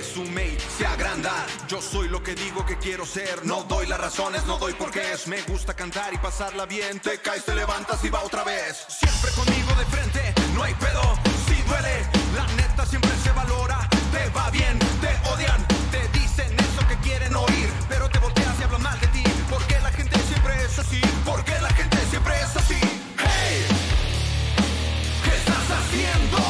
[0.00, 1.46] habla, presume y se agranda.
[1.68, 3.44] Yo soy lo que digo que quiero ser.
[3.44, 5.26] No doy las razones, no doy por qué es.
[5.26, 7.00] Me gusta cantar y pasarla bien.
[7.00, 8.84] Te caes, te levantas y va otra vez.
[8.88, 11.02] Siempre conmigo de frente, no hay pedo.
[11.46, 13.88] Si duele, la neta siempre se valora.
[14.12, 17.70] Te va bien, te odian, te dicen eso que quieren oír.
[17.88, 19.22] Pero te volteas y hablan mal de ti.
[19.48, 21.00] Porque la gente siempre es así.
[21.24, 22.80] Porque la gente siempre es así.
[23.18, 23.66] Hey,
[25.24, 26.49] ¿qué estás haciendo?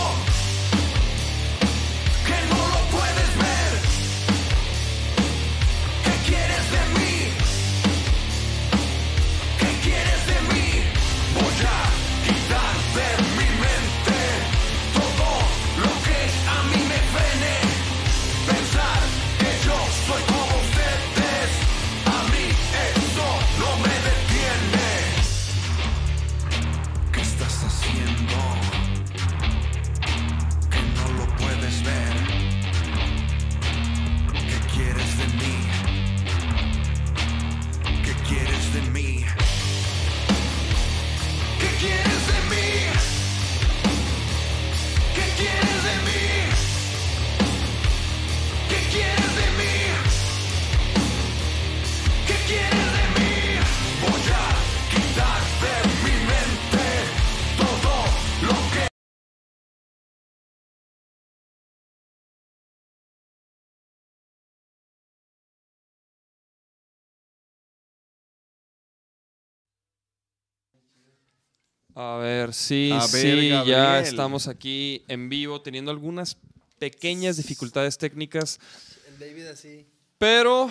[71.95, 74.05] A ver, sí, A ver, sí, ya Gabriel.
[74.05, 76.37] estamos aquí en vivo teniendo algunas
[76.79, 78.59] pequeñas dificultades técnicas,
[79.07, 79.85] El David así.
[80.17, 80.69] pero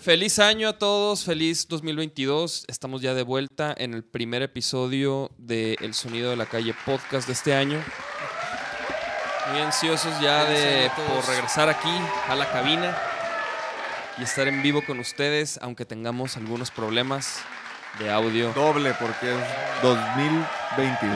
[0.00, 2.64] feliz año a todos, feliz 2022.
[2.68, 7.26] Estamos ya de vuelta en el primer episodio de El Sonido de la Calle podcast
[7.26, 7.82] de este año.
[9.50, 11.88] Muy ansiosos ya de por regresar aquí
[12.28, 12.94] a la cabina
[14.18, 17.38] y estar en vivo con ustedes, aunque tengamos algunos problemas
[17.98, 18.52] de audio.
[18.52, 21.12] Doble porque es 2022.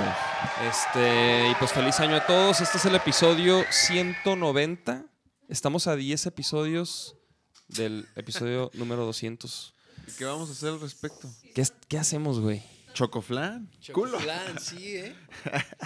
[0.69, 2.61] Este, y pues feliz año a todos.
[2.61, 5.05] Este es el episodio 190.
[5.49, 7.17] Estamos a 10 episodios
[7.69, 9.75] del episodio número 200.
[10.09, 11.29] ¿Y qué vamos a hacer al respecto?
[11.55, 12.63] ¿Qué, hacemos, güey?
[12.95, 13.71] ¿Chocoflan?
[13.93, 14.19] Culo.
[14.19, 15.17] Chocoflan, sí, ¿eh?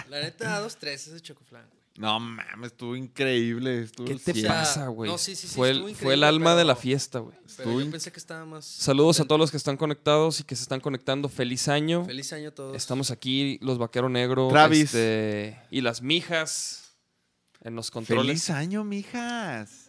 [0.09, 1.76] La neta, dos, tres, ese chocoflan.
[1.97, 3.81] No mames, estuvo increíble.
[3.83, 4.47] Estuvo ¿Qué te cien.
[4.47, 5.09] pasa, güey?
[5.09, 7.35] no, sí, sí, sí, fue, el, fue el alma de la fiesta, güey.
[7.57, 8.65] Yo pensé que estaba más.
[8.65, 11.27] Saludos a todos los que están conectados y que se están conectando.
[11.27, 12.05] Feliz año.
[12.05, 12.75] Feliz año a todos.
[12.75, 14.47] Estamos aquí, los Vaquero Negro.
[14.49, 14.83] Travis.
[14.93, 16.95] este, y las mijas
[17.63, 18.25] en los controles.
[18.27, 19.85] Feliz año, mijas.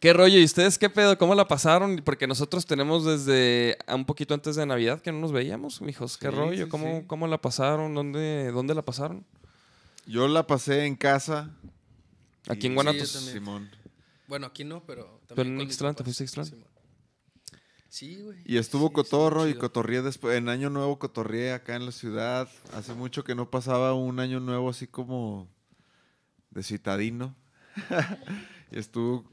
[0.00, 0.38] ¿Qué rollo?
[0.38, 1.16] ¿Y ustedes qué pedo?
[1.16, 2.02] ¿Cómo la pasaron?
[2.04, 6.18] Porque nosotros tenemos desde un poquito antes de Navidad que no nos veíamos, mijos.
[6.18, 6.64] ¿Qué Sí, rollo?
[6.64, 7.06] sí, ¿Cómo, sí.
[7.06, 7.94] ¿Cómo la pasaron?
[7.94, 9.24] ¿Dónde, ¿Dónde la pasaron?
[10.06, 11.50] Yo la pasé en casa.
[12.48, 13.08] Aquí en Guanatos.
[13.10, 13.32] Sí.
[13.32, 13.70] Simón.
[14.26, 15.20] Bueno, aquí no, pero.
[15.28, 16.16] Pero también en Ixtlán, ¿te papás.
[16.16, 16.46] fuiste a Ixtlán?
[16.46, 16.74] Simón.
[17.88, 18.38] Sí, güey.
[18.44, 20.36] Y estuvo Sí, cotorro y cotorrié después.
[20.36, 22.48] En Año Nuevo cotorrié acá en la ciudad.
[22.72, 25.48] Hace mucho que no pasaba un Año Nuevo así como
[26.50, 27.36] de citadino.
[28.72, 29.24] y estuvo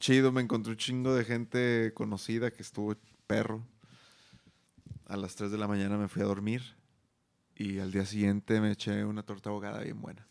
[0.00, 0.32] chido.
[0.32, 3.62] Me encontré un chingo de gente conocida que estuvo perro.
[5.06, 6.62] A las 3 de la mañana me fui a dormir.
[7.58, 10.24] Y al día siguiente me eché una torta ahogada bien buena.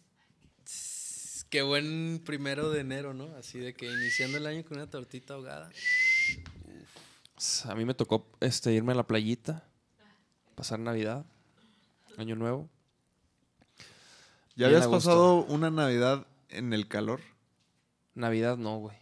[1.50, 3.35] Qué buen primero de enero, ¿no?
[3.35, 5.69] Así de que iniciando el año con una tortita ahogada.
[7.65, 9.68] A mí me tocó este, irme a la playita,
[10.56, 11.25] pasar Navidad,
[12.15, 12.69] Año Nuevo.
[14.56, 17.19] ¿Ya Bien habías pasado una Navidad en el calor?
[18.15, 18.97] Navidad no, güey.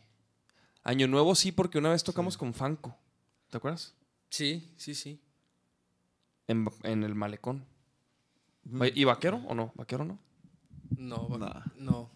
[0.83, 2.97] Año Nuevo sí, porque una vez tocamos con Fanco.
[3.51, 3.93] ¿Te acuerdas?
[4.31, 5.21] Sí, sí, sí.
[6.47, 7.74] En, en el malecón.
[8.93, 9.71] ¿Y vaquero o no?
[9.75, 10.19] ¿Vaquero no?
[10.97, 11.61] No, va- Nah.
[11.77, 12.09] no.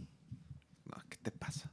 [0.85, 1.71] No, ¿qué te pasa?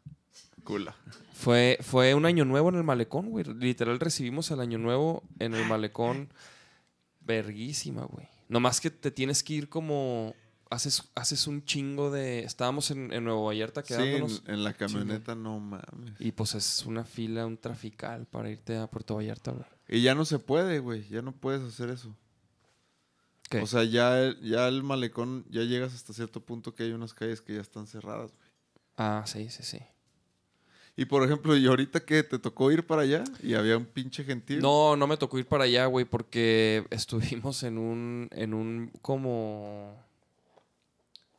[0.64, 0.94] Cula.
[1.32, 3.44] Fue, fue un año nuevo en el malecón, güey.
[3.44, 6.28] Literal recibimos el año nuevo en el malecón.
[7.20, 8.26] Verguísima, güey.
[8.48, 10.34] Nomás que te tienes que ir como
[10.70, 12.44] haces, haces un chingo de...
[12.44, 14.42] Estábamos en, en Nuevo Vallarta Sí, en, quedándonos.
[14.46, 16.14] en la camioneta, no mames.
[16.20, 19.64] Y pues es una fila, un trafical para irte a Puerto Vallarta, güey.
[19.88, 21.08] Y ya no se puede, güey.
[21.08, 22.14] Ya no puedes hacer eso.
[23.48, 23.60] ¿Qué?
[23.60, 27.14] O sea, ya, el- ya el malecón, ya llegas hasta cierto punto que hay unas
[27.14, 28.48] calles que ya están cerradas, güey.
[28.96, 29.78] ah, sí, sí, sí.
[30.98, 34.24] Y por ejemplo, y ahorita que te tocó ir para allá y había un pinche
[34.24, 34.60] gentío.
[34.62, 39.94] No, no me tocó ir para allá, güey, porque estuvimos en un, en un como,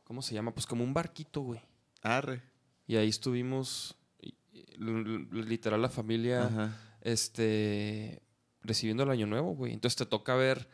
[0.04, 0.52] ¿cómo se llama?
[0.54, 1.60] Pues como un barquito, güey.
[2.02, 2.40] Arre.
[2.86, 3.96] Y ahí estuvimos,
[4.78, 6.76] literal la familia, Ajá.
[7.02, 8.22] este,
[8.62, 9.72] recibiendo el año nuevo, güey.
[9.72, 10.68] Entonces te toca ver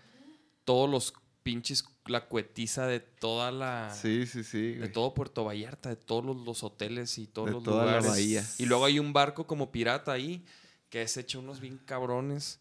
[0.64, 1.12] todos los
[1.44, 4.72] pinches, la cuetiza de toda la, Sí, sí, sí.
[4.72, 7.92] de todo Puerto Vallarta, de todos los, los hoteles y todos De los toda la
[7.92, 8.08] lugares.
[8.10, 8.44] bahía.
[8.58, 10.44] Y luego hay un barco como pirata ahí
[10.90, 12.58] que es hecho unos bien cabrones.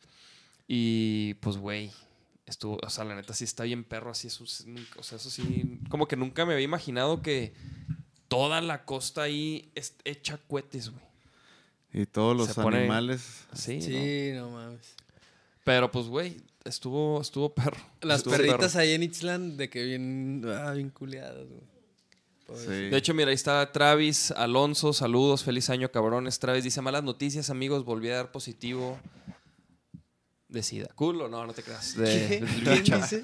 [0.67, 1.91] Y pues, güey,
[2.45, 5.29] estuvo, o sea, la neta sí está bien perro, así eso, sí, o sea, eso
[5.29, 7.53] sí, como que nunca me había imaginado que
[8.27, 11.03] toda la costa ahí es hecha cohetes, güey.
[11.95, 13.45] Y todos los Se pone- animales.
[13.53, 13.81] Sí, ¿no?
[13.85, 14.95] Sí, no mames.
[15.63, 17.77] Pero pues, güey, estuvo, estuvo perro.
[18.01, 18.81] Las estuvo perritas perro.
[18.81, 21.61] ahí en Itzlan de que bien, ah, bien culeadas, güey.
[22.45, 22.71] Pobrecito.
[22.73, 22.89] Sí.
[22.89, 24.91] De hecho, mira, ahí está Travis Alonso.
[24.93, 26.39] Saludos, feliz año, cabrones.
[26.39, 27.85] Travis dice: Malas noticias, amigos.
[27.85, 28.99] Volví a dar positivo
[30.49, 30.87] de SIDA.
[30.95, 31.29] ¿Culo?
[31.29, 31.95] No, no te creas.
[31.95, 32.81] De, ¿Qué?
[32.83, 33.23] ¿Quién dice?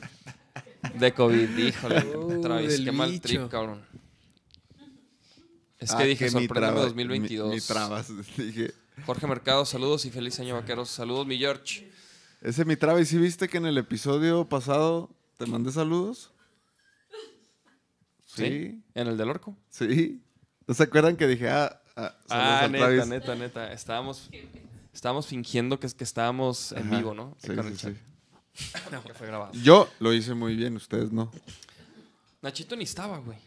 [0.98, 2.16] De COVID, híjole.
[2.16, 3.28] Uh, Travis, qué mal bicho.
[3.28, 3.86] trip, cabrón.
[5.78, 7.50] Es Ah, que dije: mi Sorpréndeme traba- 2022.
[7.50, 8.08] Mi, mi trabas.
[8.38, 8.74] Dije,
[9.06, 10.90] Jorge Mercado, saludos y feliz año, vaqueros.
[10.90, 11.90] Saludos, mi George.
[12.42, 13.00] Ese mi traba.
[13.02, 16.32] ¿Y si viste que en el episodio pasado te mandé saludos?
[18.26, 18.82] Sí.
[18.94, 19.58] ¿En el del orco?
[19.70, 20.22] Sí.
[20.68, 23.08] ¿No se acuerdan que dije, ah, ah, saludos Ah, al neta, Travis?
[23.08, 23.74] neta, neta.
[23.74, 24.30] Estábamos,
[24.94, 27.36] estábamos fingiendo que, que estábamos en vivo, ¿no?
[27.42, 27.94] Sí, Con el sí, chat.
[27.94, 28.70] sí.
[29.08, 29.52] Que fue grabado.
[29.54, 31.32] Yo lo hice muy bien, ustedes no.
[32.42, 33.38] Nachito ni estaba, güey.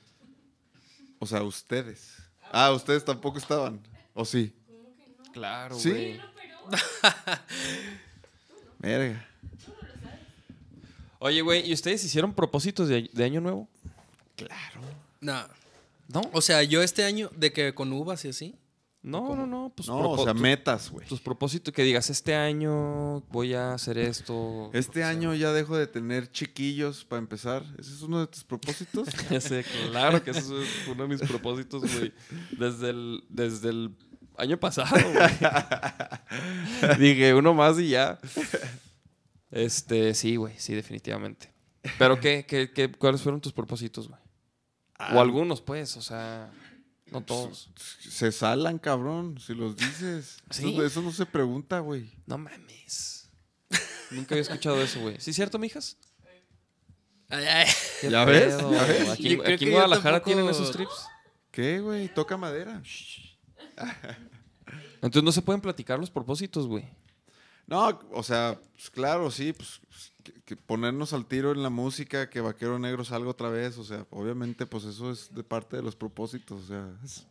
[1.19, 2.17] O sea, ustedes.
[2.51, 3.81] Ah, ustedes tampoco estaban.
[4.15, 4.53] ¿O sí?
[5.33, 5.91] Claro, ¿Sí?
[5.91, 6.21] güey.
[8.83, 9.27] Verga.
[11.21, 13.69] Oye, güey, ¿y ustedes hicieron propósitos de, de año nuevo?
[15.21, 15.41] No.
[16.09, 16.23] ¿No?
[16.33, 18.57] O sea, yo este año, de que con uvas y así.
[19.03, 19.73] No, no, no.
[19.75, 21.07] Pues No, o sea, metas, güey.
[21.07, 24.71] Tus propósitos que digas, este año voy a hacer esto.
[24.73, 27.65] Este año ya dejo de tener chiquillos para empezar.
[27.79, 29.09] ¿Ese es uno de tus propósitos?
[29.31, 32.13] Ya sé, claro que eso es uno de mis propósitos, güey.
[32.59, 33.95] Desde el, desde el
[34.37, 36.99] año pasado, güey.
[36.99, 38.19] Dije, uno más y ya.
[39.51, 41.53] Este, sí, güey, sí, definitivamente.
[41.99, 44.21] ¿Pero qué, qué, qué, cuáles fueron tus propósitos, güey?
[45.15, 46.51] O algunos, pues, o sea,
[47.11, 47.71] no todos.
[48.01, 50.39] Se salan, cabrón, si los dices.
[50.51, 50.73] ¿Sí?
[50.73, 52.13] Eso, eso no se pregunta, güey.
[52.27, 53.29] No mames.
[54.11, 55.17] Nunca había escuchado eso, güey.
[55.21, 55.97] ¿Sí es cierto, mijas?
[57.29, 57.67] Ay, ay.
[58.01, 58.59] ¿Qué ¿Ya ves?
[58.59, 59.09] ¿Ya ves?
[59.09, 61.07] Aquí, en Guadalajara tampoco- tienen esos trips.
[61.51, 62.13] ¿Qué, güey?
[62.13, 62.83] Toca madera.
[64.97, 66.89] Entonces no se pueden platicar los propósitos, güey.
[67.67, 69.81] No, o sea, pues, claro, sí, pues
[70.23, 73.85] que- que ponernos al tiro en la música, que Vaquero Negro salga otra vez, o
[73.85, 77.27] sea, obviamente, pues eso es de parte de los propósitos, o sea, es-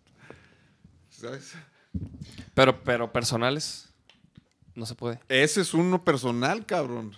[1.10, 1.54] ¿sabes?
[2.54, 3.90] Pero, pero personales,
[4.76, 5.20] no se puede.
[5.28, 7.14] Ese es uno personal, cabrón.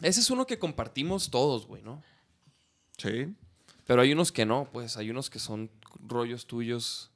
[0.00, 2.02] Ese es uno que compartimos todos, güey, ¿no?
[2.98, 3.34] Sí.
[3.86, 5.70] Pero hay unos que no, pues hay unos que son
[6.06, 7.10] rollos tuyos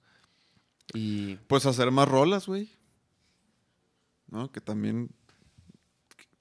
[0.94, 2.70] y Pues hacer más rolas, güey.
[4.28, 4.50] ¿No?
[4.52, 5.10] Que también,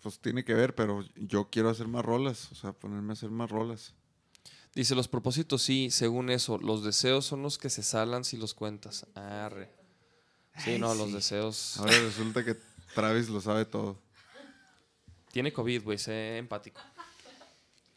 [0.02, 3.30] pues tiene que ver, pero yo quiero hacer más rolas, o sea, ponerme a hacer
[3.30, 3.94] más rolas.
[4.76, 8.54] dice los propósitos sí, según eso, los deseos son los que se salan si los
[8.54, 9.06] cuentas.
[9.16, 9.72] Arre.
[10.58, 10.98] Sí, Ay, no, sí.
[11.00, 11.78] los deseos.
[11.78, 12.56] Ahora resulta que
[12.96, 14.02] Travis lo sabe todo.
[15.32, 16.82] Tiene COVID, güey, sé empático.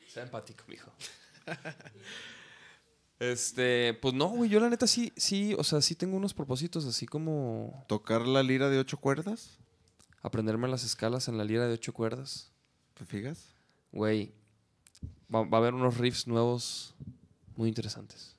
[0.09, 0.93] Sé empático, mijo.
[3.21, 6.87] Este, pues no, güey, yo la neta sí, sí, o sea, sí tengo unos propósitos
[6.87, 9.59] así como ¿Tocar la lira de ocho cuerdas?
[10.23, 12.51] aprenderme las escalas en la lira de ocho cuerdas.
[12.95, 13.55] ¿Te fijas?
[13.93, 14.33] Güey,
[15.35, 16.95] va, va a haber unos riffs nuevos
[17.57, 18.35] muy interesantes.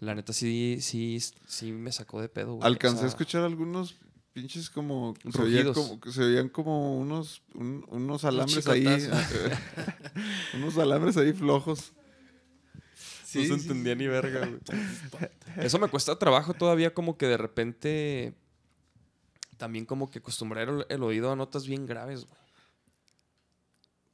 [0.00, 2.66] La neta sí, sí, sí me sacó de pedo, güey.
[2.66, 3.94] Alcancé O sea, a escuchar algunos
[4.32, 5.14] pinches como...
[5.32, 8.84] Se oían como, se oían como unos, un- unos alambres ahí.
[10.54, 11.92] unos alambres ahí flojos.
[13.40, 14.60] No se entendía ni verga, güey.
[15.64, 18.34] Eso me cuesta trabajo todavía como que de repente
[19.56, 22.40] también como que acostumbrar el, el oído a notas bien graves, güey.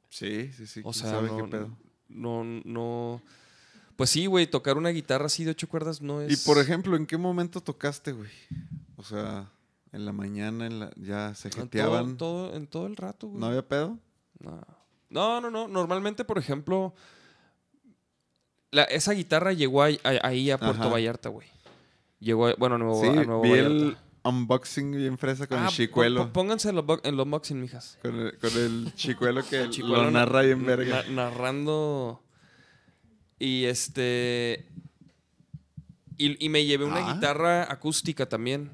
[0.09, 0.81] Sí, sí, sí.
[0.83, 1.77] O sea, sabe no, qué pedo.
[2.07, 3.21] no, no...
[3.95, 6.31] Pues sí, güey, tocar una guitarra así de ocho cuerdas no es...
[6.31, 8.29] Y por ejemplo, ¿en qué momento tocaste, güey?
[8.95, 9.51] O sea,
[9.91, 12.17] en la mañana, en la, ya se en todo, jeteaban.
[12.17, 13.39] todo- en todo el rato, güey.
[13.41, 13.99] ¿No había pedo?
[14.39, 14.65] No.
[15.09, 15.67] no, no, no.
[15.67, 16.93] Normalmente, por ejemplo,
[18.71, 19.99] la- esa guitarra llegó ahí,
[20.51, 20.89] a Puerto Ajá.
[20.89, 21.47] Vallarta, güey.
[22.19, 23.71] Llegó, a- bueno, a Nuevo, Sí, a Nuevo vi Vallarta.
[23.73, 26.31] el unboxing bien fresa con Ah, el chicuelo.
[26.33, 27.97] Pónganse en los unboxing, mijas.
[28.01, 31.03] Con el, con el chicuelo que Chicuelo lo na- narra bien na- verga.
[31.09, 32.21] narrando.
[33.39, 34.65] Y este.
[36.17, 37.13] Y, y me llevé una Ah.
[37.13, 38.71] guitarra acústica también.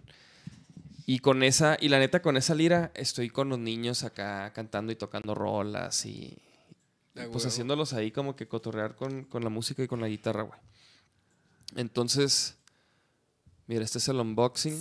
[1.05, 4.91] Y con esa, y la neta, con esa lira, estoy con los niños acá cantando
[4.91, 6.35] y tocando rolas y.
[7.17, 7.47] Ah, pues huevo.
[7.47, 10.59] haciéndolos ahí como que cotorrear con, con la música y con la guitarra, güey.
[11.75, 12.55] Entonces.
[13.67, 14.77] Mira, este es el unboxing.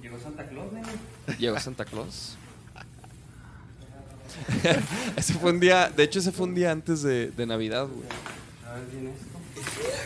[0.00, 0.88] Llegó Santa Claus, nene.
[1.38, 2.36] Llegó Santa Claus.
[5.16, 8.08] ese fue un día, de hecho ese fue un día antes de, de Navidad, güey.
[8.66, 9.38] A ver, viene esto.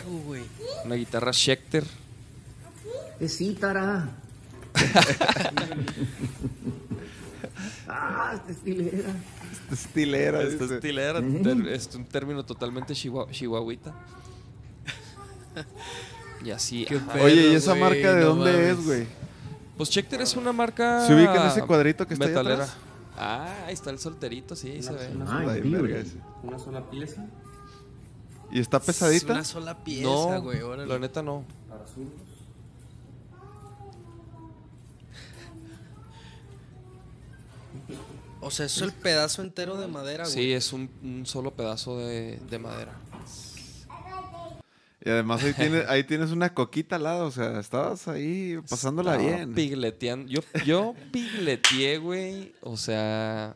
[0.01, 0.43] Hago, güey.
[0.83, 1.85] Una guitarra Schecter.
[3.17, 4.09] Es cítara.
[7.87, 9.09] ah, esta estilera.
[9.71, 10.41] Estilera.
[10.43, 10.75] Esta dice.
[10.75, 13.93] estilera, ter- es un término totalmente chihuahuita.
[16.43, 16.85] Y así.
[16.85, 17.23] Pedo.
[17.23, 18.79] Oye, ¿y esa marca de no dónde mames.
[18.79, 19.07] es, güey?
[19.77, 21.05] Pues Schecter es una marca.
[21.07, 22.55] ¿Se ubica en ese cuadrito que está ahí metalera.
[22.63, 22.77] atrás?
[23.17, 25.09] Ah, ahí está el solterito, sí, ahí se ve.
[25.15, 25.61] Una, Ah, Ay,
[26.43, 27.25] una sola pieza
[28.51, 29.33] ¿Y está Es pesadita?
[29.33, 30.59] una sola pieza, No, güey.
[30.85, 31.43] la neta no.
[31.69, 31.83] para.
[38.41, 40.33] O sea, es el pedazo entero de madera, güey.
[40.33, 42.93] Sí, es un, un solo pedazo de, de madera.
[45.03, 49.15] Y además ahí tienes, ahí tienes una coquita al lado, o sea, estabas ahí pasándola
[49.15, 49.53] Estaba bien.
[49.53, 50.31] Pigleteando.
[50.31, 52.53] Yo, yo pigleteé, güey.
[52.61, 53.55] O sea,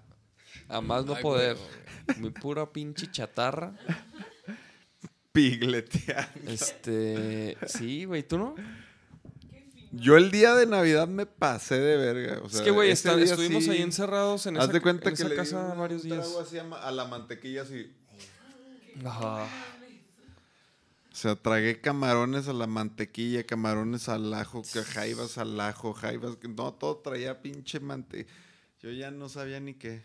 [0.67, 1.57] a más no Ay, poder.
[1.57, 3.74] güey, Mi pura pinche chatarra.
[5.31, 6.51] Pigleteando.
[6.51, 7.57] Este.
[7.67, 8.55] Sí, güey, ¿tú no?
[9.91, 12.41] Yo el día de Navidad me pasé de verga.
[12.43, 15.15] o sea, es que, güey, estuvimos sí- ahí encerrados en Haz esa, de cuenta en
[15.15, 16.19] que esa le di casa un varios días.
[16.19, 17.91] trago así a, la mantequilla así.
[19.03, 19.46] Ajá.
[21.12, 26.38] O sea, tragué camarones a la mantequilla, camarones al ajo, que jaivas al ajo, jaivas.
[26.38, 28.27] que- No, todo traía pinche mante.
[28.81, 30.03] Yo ya no sabía ni qué.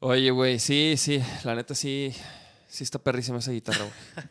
[0.00, 1.20] Oye, güey, sí, sí.
[1.44, 2.14] La neta sí.
[2.68, 4.26] Sí está perrísima esa guitarra, güey.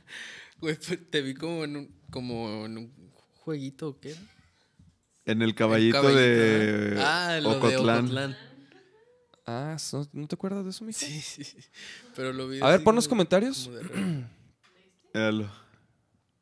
[0.60, 2.92] Güey, pues, te vi como en un, como en un
[3.48, 4.20] jueguito, ¿o ¿qué era?
[5.26, 7.02] En el El caballito, de ¿no?
[7.02, 8.06] Ah, lo Ocotlán.
[8.08, 8.38] de Ocotlán.
[9.46, 11.00] Ah, ¿so- ¿no te acuerdas de eso, mijo?
[11.00, 11.58] Sí, sí, sí.
[12.14, 13.70] Pero lo vi A ver, pon los comentarios.
[15.14, 15.46] de.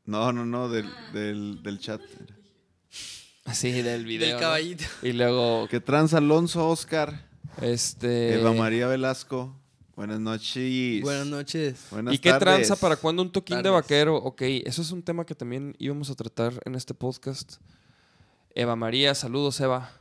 [0.06, 2.02] No, no, no, del, del, del chat.
[3.54, 4.28] Sí, del video.
[4.30, 4.42] Del ¿no?
[4.42, 4.86] caballito.
[5.04, 7.28] Y luego, Que trans Alonso Oscar,
[7.62, 8.34] este.
[8.34, 9.56] Eva María Velasco.
[9.96, 11.02] Buenas noches.
[11.02, 11.88] Buenas noches.
[11.90, 12.68] Buenas ¿Y qué tardes.
[12.68, 14.18] tranza para cuándo un toquín de vaquero?
[14.18, 17.56] Ok, eso es un tema que también íbamos a tratar en este podcast.
[18.54, 19.92] Eva María, saludos Eva.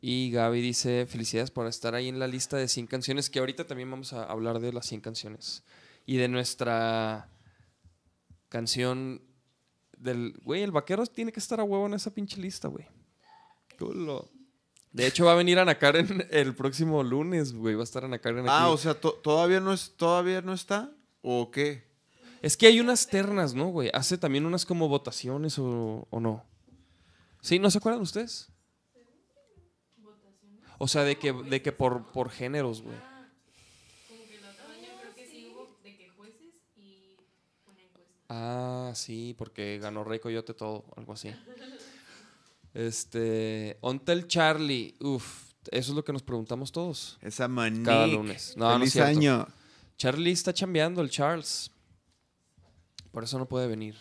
[0.00, 3.66] Y Gaby dice, felicidades por estar ahí en la lista de 100 canciones, que ahorita
[3.66, 5.62] también vamos a hablar de las 100 canciones.
[6.06, 7.28] Y de nuestra
[8.48, 9.20] canción
[9.98, 10.38] del...
[10.42, 12.86] Güey, el vaquero tiene que estar a huevo en esa pinche lista, güey.
[13.78, 14.30] Culo.
[14.92, 17.74] De hecho, va a venir Ana Karen el próximo lunes, güey.
[17.74, 18.48] Va a estar Ana Karen aquí.
[18.50, 20.90] Ah, o sea, to- ¿todavía no, es, ¿todavía no está?
[21.22, 21.86] ¿O qué?
[22.40, 23.90] Es que hay unas ternas, ¿no, güey?
[23.92, 26.44] Hace también unas como votaciones o, o no.
[27.40, 27.58] ¿Sí?
[27.58, 28.48] ¿No se acuerdan ustedes?
[30.78, 32.96] O sea, de que, de que por, por géneros, güey.
[38.28, 41.34] Ah, sí, porque ganó Rey Coyote todo, algo así.
[42.74, 47.18] Este, Ontel Charlie, uff, eso es lo que nos preguntamos todos.
[47.22, 47.84] Esa manía.
[47.84, 48.54] Cada lunes.
[48.56, 49.46] No, no es Feliz año.
[49.96, 51.70] Charlie está chambeando, el Charles.
[53.10, 53.96] Por eso no puede venir.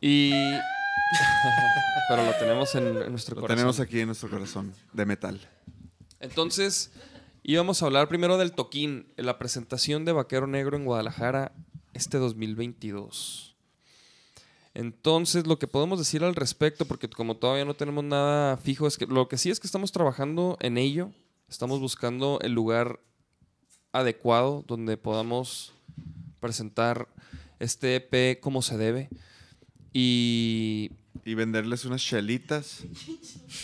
[0.00, 0.30] Y.
[2.08, 3.56] Pero lo tenemos en, en nuestro Lo corazón.
[3.56, 5.40] tenemos aquí en nuestro corazón, de metal.
[6.20, 6.92] Entonces,
[7.42, 11.52] íbamos a hablar primero del toquín, la presentación de Vaquero Negro en Guadalajara
[11.94, 13.55] este 2022.
[14.76, 18.98] Entonces, lo que podemos decir al respecto, porque como todavía no tenemos nada fijo, es
[18.98, 21.12] que lo que sí es que estamos trabajando en ello.
[21.48, 23.00] Estamos buscando el lugar
[23.92, 25.72] adecuado donde podamos
[26.40, 27.08] presentar
[27.58, 29.08] este EP como se debe.
[29.94, 30.90] Y
[31.24, 32.84] Y venderles unas chelitas.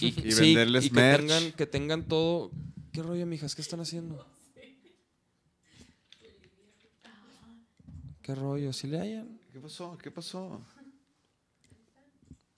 [0.00, 1.26] y, Y sí, venderles y que merch.
[1.26, 2.50] tengan, que tengan todo.
[2.90, 3.54] ¿Qué rollo, mijas?
[3.54, 4.26] ¿Qué están haciendo?
[8.23, 8.73] ¿Qué rollo?
[8.73, 9.38] ¿Si le hayan?
[9.52, 9.99] ¿Qué pasó?
[9.99, 10.59] ¿Qué pasó?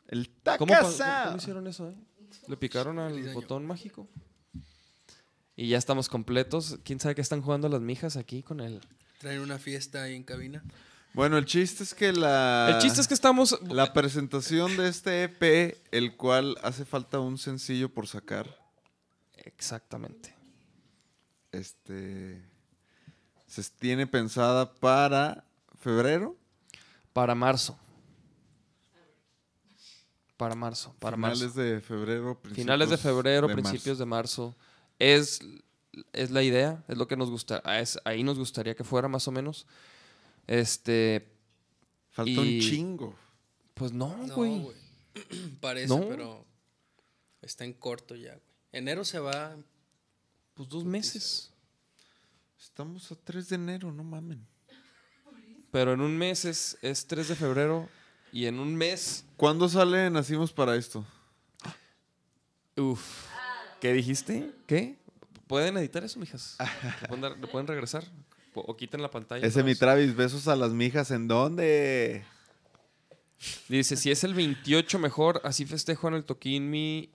[0.09, 1.89] El está ¿Cómo, cómo hicieron eso?
[1.91, 1.95] eh?
[2.49, 4.09] ¿Le picaron al botón mágico?
[5.57, 6.79] Y ya estamos completos.
[6.85, 8.81] ¿Quién sabe qué están jugando las mijas aquí con el...?
[9.19, 10.63] Traen una fiesta ahí en cabina.
[11.15, 12.73] Bueno, el chiste es que la.
[12.75, 13.59] el chiste es que estamos...
[13.71, 18.59] La presentación de este EP, el cual hace falta un sencillo por sacar.
[19.37, 20.35] Exactamente.
[21.53, 22.43] Este.
[23.47, 25.45] se tiene pensada para
[25.81, 26.37] febrero.
[27.13, 27.79] Para marzo.
[30.37, 30.95] Para marzo.
[30.99, 31.61] Para finales marzo.
[31.61, 32.41] de febrero.
[32.55, 33.99] Finales de principios febrero, de principios marzo.
[33.99, 34.57] de marzo.
[34.99, 35.41] Es,
[36.13, 37.63] es la idea, es lo que nos gusta.
[37.65, 39.67] ah, es- ahí nos gustaría que fuera más o menos.
[40.47, 41.27] Este,
[42.11, 43.17] Falta y- un chingo.
[43.75, 44.61] pues no, No, güey.
[44.61, 44.77] güey.
[45.61, 46.09] Parece, No.
[46.09, 46.45] pero
[47.43, 48.43] está en corto ya, güey.
[48.73, 49.57] Enero se va.
[50.55, 51.51] pues dos meses.
[52.61, 54.45] Estamos a 3 de enero, no mamen.
[55.71, 57.89] Pero en un mes es, es 3 de febrero
[58.35, 59.25] y en un mes...
[59.37, 61.05] ¿Cuándo sale Nacimos para esto?
[62.77, 63.27] Uf.
[63.81, 64.51] ¿Qué dijiste?
[64.67, 64.97] ¿Qué?
[65.47, 66.57] ¿Pueden editar eso, mijas?
[67.03, 68.05] ¿Le pueden, dar- le pueden regresar?
[68.55, 69.47] O, o quiten la pantalla.
[69.47, 69.75] Ese mi.
[69.77, 72.25] Travis, besos a las mijas, ¿en dónde?
[73.69, 77.11] Dice, si es el 28 mejor, así festejo en el Toquín mi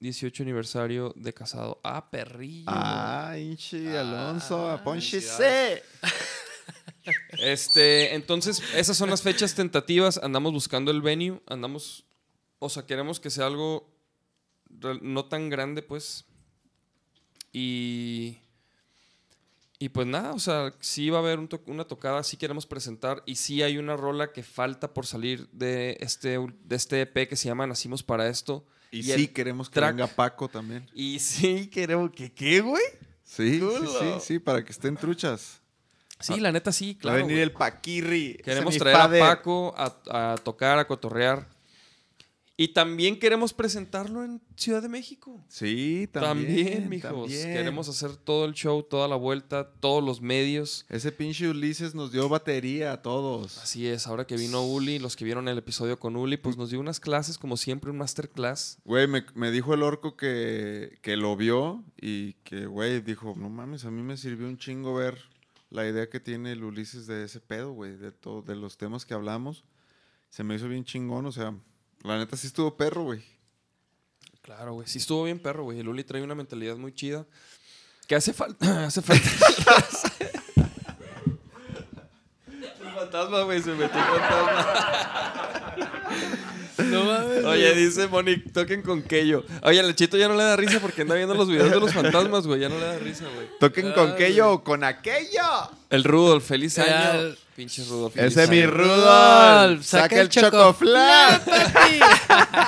[0.00, 1.80] 18 aniversario de casado.
[1.84, 2.64] Ah, perrillo.
[2.68, 4.82] Ah, Inchi, Alonso, Ah.
[5.00, 5.82] C.
[7.40, 10.18] Este, entonces, esas son las fechas tentativas.
[10.22, 11.40] Andamos buscando el venue.
[11.46, 12.04] Andamos.
[12.58, 13.90] O sea, queremos que sea algo
[15.02, 16.24] no tan grande, pues.
[17.52, 18.38] Y.
[19.82, 22.66] Y pues nada, o sea, sí va a haber un to- una tocada, sí queremos
[22.66, 23.22] presentar.
[23.24, 27.34] Y sí hay una rola que falta por salir de este, de este EP que
[27.36, 28.66] se llama Nacimos para esto.
[28.90, 30.86] Y, Y sí, queremos que track- venga Paco también.
[30.94, 32.30] Y sí queremos que.
[32.30, 32.82] ¿Qué, güey?
[33.24, 35.59] Sí, sí, sí, sí, para que estén truchas.
[36.20, 37.16] Sí, la neta sí, Va a claro.
[37.18, 37.42] venir güey.
[37.42, 38.38] el Paquirri.
[38.44, 41.46] Queremos traer a Paco a, a tocar, a cotorrear.
[42.56, 45.42] Y también queremos presentarlo en Ciudad de México.
[45.48, 46.46] Sí, También,
[46.82, 46.88] también.
[46.90, 47.10] mijos.
[47.10, 47.54] también.
[47.54, 50.84] Queremos hacer todo el show, toda la vuelta, todos los medios.
[50.90, 53.56] Ese pinche Ulises nos dio batería a todos.
[53.56, 56.68] Así es, ahora que vino Uli, los que vieron el episodio con Uli, pues nos
[56.68, 58.76] dio unas clases, como siempre, un masterclass.
[58.84, 63.48] Güey, me, me dijo el orco que, que lo vio y que, güey, dijo, no
[63.48, 65.16] mames, a mí me sirvió un chingo ver
[65.70, 69.06] la idea que tiene el Ulises de ese pedo, güey, de, todo, de los temas
[69.06, 69.64] que hablamos.
[70.28, 71.54] Se me hizo bien chingón, o sea,
[72.02, 73.24] la neta sí estuvo perro, güey.
[74.42, 74.86] Claro, güey.
[74.88, 75.80] Sí estuvo bien perro, güey.
[75.80, 77.26] El Uli trae una mentalidad muy chida.
[78.06, 78.86] Que hace falta.
[78.86, 79.28] hace falta.
[82.46, 83.62] el fantasma, güey.
[83.62, 85.76] Se metió el fantasma.
[86.84, 87.44] No mames.
[87.44, 89.44] Oye, dice Monique, toquen con Kello.
[89.62, 91.92] Oye, el chito ya no le da risa porque anda viendo los videos de los
[91.92, 92.60] fantasmas, güey.
[92.60, 93.46] Ya no le da risa, güey.
[93.58, 95.42] Toquen con Ah, aquello o con aquello.
[95.90, 97.34] El Rudolf, feliz año.
[97.56, 98.14] Pinche Rudolf.
[98.14, 98.64] feliz Ese es mi.
[98.64, 99.84] Rudolf.
[99.84, 101.42] Saca el chocoflan.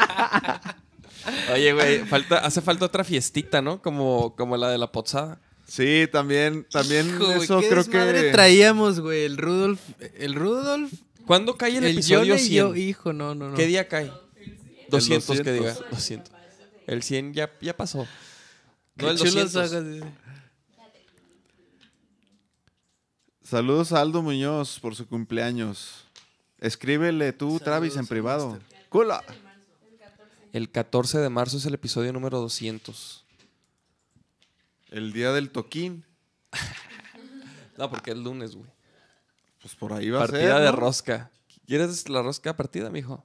[1.52, 3.80] Oye, güey, falta, hace falta otra fiestita, ¿no?
[3.80, 5.38] Como, como la de la pozada.
[5.66, 8.30] Sí, también, también Hijo, eso qué creo que...
[8.32, 9.24] traíamos, güey.
[9.24, 9.80] El Rudolf.
[10.18, 10.92] El Rudolf.
[11.26, 12.54] ¿Cuándo cae el, El, episodio Yone y 100?
[12.54, 13.56] yo, hijo, no, no, no.
[13.56, 14.12] ¿Qué día cae?
[14.88, 15.54] 200, que 200.
[15.54, 15.88] diga.
[15.90, 16.32] 200.
[16.86, 18.06] El 100 ya, ya pasó.
[18.96, 19.72] No, el chulos 200.
[19.72, 20.06] ojos, dice.
[23.42, 26.06] Saludos a Aldo Muñoz por su cumpleaños.
[26.58, 28.58] Escríbele tú, Travis, en Saludos, privado.
[28.88, 29.22] Cula.
[30.52, 33.24] El 14 de marzo es el episodio número 200.
[34.90, 36.04] El día del toquín.
[37.78, 38.70] No, porque es lunes, güey.
[39.62, 40.32] Pues por ahí va a ser.
[40.32, 40.76] Partida de ¿no?
[40.76, 41.30] rosca.
[41.66, 43.24] ¿Quieres la rosca partida, mijo?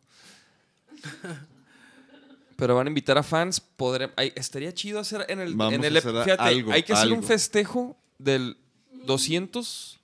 [2.56, 3.60] Pero van a invitar a fans.
[3.60, 5.56] Podré, ay, estaría chido hacer en el.
[5.56, 8.58] Vamos en a el hacer fíjate, algo, hay que hacer un festejo del
[9.06, 10.00] 200.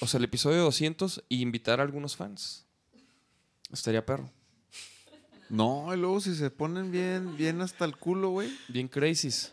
[0.00, 2.64] O sea, el episodio 200 y invitar a algunos fans.
[3.72, 4.30] Estaría perro.
[5.48, 9.52] No, y luego si se ponen bien, bien hasta el culo, güey, Bien crazies.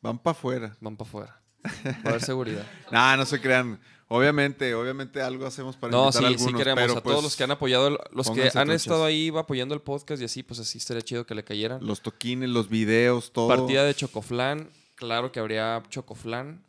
[0.00, 0.76] van para afuera.
[0.80, 1.40] Van para afuera.
[1.64, 2.64] Va a haber seguridad.
[2.92, 3.80] Nah, no se crean.
[4.08, 6.58] Obviamente, obviamente algo hacemos para No, invitar sí, a sí algunos.
[6.60, 6.82] queremos.
[6.82, 8.70] pero, a todos pues, los que han apoyado, los que han truchas.
[8.82, 11.84] estado ahí apoyando el podcast y así, pues así estaría chido que le cayeran.
[11.84, 13.48] Los toquines, los videos, todo.
[13.48, 14.68] Partida de Chocoflan.
[14.94, 16.62] Claro que habría Chocoflan.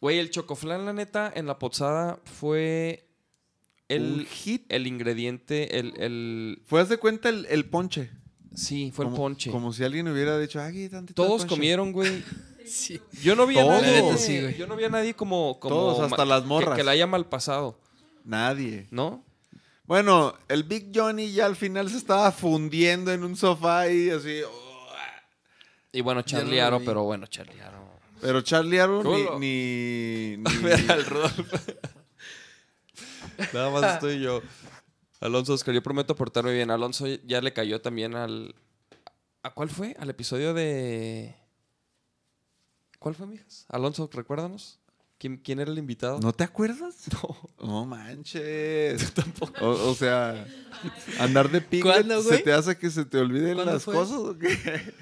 [0.00, 3.06] Güey, el Chocoflan, la neta, en la pozada fue
[3.88, 4.64] el, hit.
[4.72, 8.10] el ingrediente, el, el- Fue, haz de cuenta, el, el ponche.
[8.54, 9.50] Sí, fue el ponche.
[9.50, 11.54] Como si alguien hubiera dicho, ay, tantito Todos ponche".
[11.54, 12.22] comieron, güey.
[12.66, 13.00] Sí.
[13.22, 14.00] Yo no vi a nadie.
[14.00, 14.56] La neta, sí, güey.
[14.56, 15.58] yo no vi a nadie como.
[15.60, 16.76] como Todos, hasta las que- morras.
[16.76, 17.78] Que, la haya mal pasado,
[18.24, 18.86] Nadie.
[18.90, 19.24] ¿no?
[19.84, 24.40] Bueno, el Big Johnny ya al final se estaba fundiendo en un sofá y así.
[25.92, 27.82] Y bueno, Charlie Aro, pero bueno, Charlie Aro.
[28.20, 29.38] Pero Charlie Culo.
[29.38, 30.36] ni.
[30.36, 31.56] ni, ni- Ver al Rodolfo.
[33.52, 34.40] Nada más estoy yo.
[35.20, 36.70] Alonso Oscar, yo prometo portarme bien.
[36.70, 38.54] Alonso ya le cayó también al.
[39.42, 39.96] ¿A cuál fue?
[39.98, 41.34] Al episodio de.
[43.02, 43.66] ¿Cuál fue, mijas?
[43.68, 44.78] Alonso, recuérdanos.
[45.18, 46.20] ¿Quién, quién era el invitado?
[46.20, 46.94] ¿No te acuerdas?
[47.60, 47.66] No.
[47.66, 49.12] No manches.
[49.60, 50.46] O, o sea,
[51.18, 53.94] andar de piglet ¿Cuándo, se te hace que se te olviden ¿Cuándo las fue?
[53.94, 54.94] cosas o qué?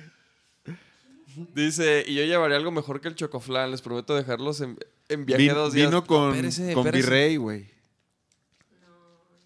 [1.54, 3.70] Dice, y yo llevaré algo mejor que el chocoflan.
[3.70, 4.78] Les prometo dejarlos en.
[5.08, 5.90] En viaje Vin- dos días.
[5.90, 7.10] vino con, Espérese, con espérese.
[7.10, 7.70] Virrey, güey.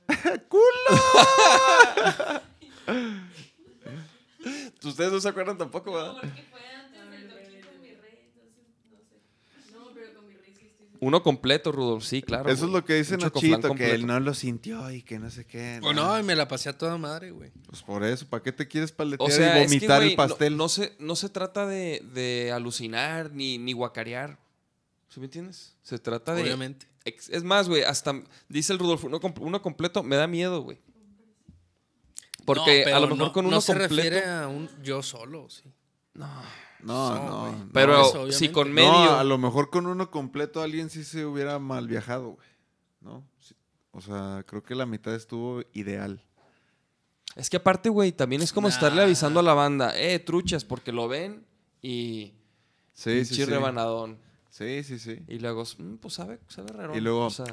[4.85, 6.17] Ustedes no se acuerdan tampoco, ¿verdad?
[11.05, 12.49] Uno completo, Rudolf, sí, claro.
[12.51, 15.45] Eso es lo que dice Nachito, que él no lo sintió y que no sé
[15.45, 15.81] qué.
[15.83, 17.51] O no, y me la pasé a toda madre, güey.
[17.67, 20.11] Pues por eso, ¿para qué te quieres paletear O sea, y es que, vomitar güey,
[20.11, 20.57] el pastel?
[20.57, 24.39] No, no se, no se trata de, de alucinar ni, ni guacarear.
[25.09, 25.77] ¿Sí me entiendes?
[25.83, 26.43] Se trata de.
[26.43, 26.87] Obviamente.
[27.05, 28.15] Es más, güey, hasta
[28.49, 30.79] dice el Rudolf, uno, com- uno completo me da miedo, güey.
[32.45, 33.95] Porque No, a lo mejor no- con uno no se completo.
[33.95, 35.63] refiere a un yo solo, sí.
[36.15, 36.29] No,
[36.85, 37.53] No, no.
[37.53, 37.69] no.
[37.73, 39.17] Pero eso, si con No, medio.
[39.17, 42.49] a lo mejor con uno completo alguien sí se hubiera mal viajado, güey.
[43.01, 43.25] ¿No?
[43.41, 43.55] Sí.
[43.93, 46.23] O sea, creo que la mitad estuvo ideal.
[47.37, 50.93] Es que aparte, güey, también es como estarle avisando a la banda, eh, truchas, porque
[50.93, 51.45] lo ven
[51.83, 52.33] y.
[52.93, 53.45] Sí, sí, sí.
[53.45, 54.19] rebanadón.
[54.51, 55.19] Sí, sí, sí.
[55.27, 56.97] Y luego, "Mm, pues sabe, sabe raro.
[56.97, 57.47] Y luego- O sea,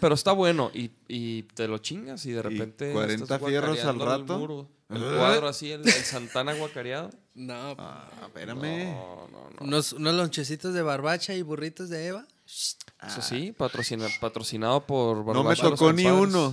[0.00, 2.92] pero está bueno y, y te lo chingas y de repente.
[2.92, 4.38] 40 estás fierros al el rato.
[4.38, 4.68] muro.
[4.90, 5.16] El ¿Eh?
[5.16, 7.10] cuadro así, el, el Santana guacareado.
[7.34, 8.94] No, Ah, espérame.
[8.94, 9.56] No, no, no.
[9.60, 12.26] unos, unos lonchecitos de barbacha y burritos de Eva.
[12.46, 16.50] Eso sí, patrocina- patrocinado por no me Barbacha tocó ni uno.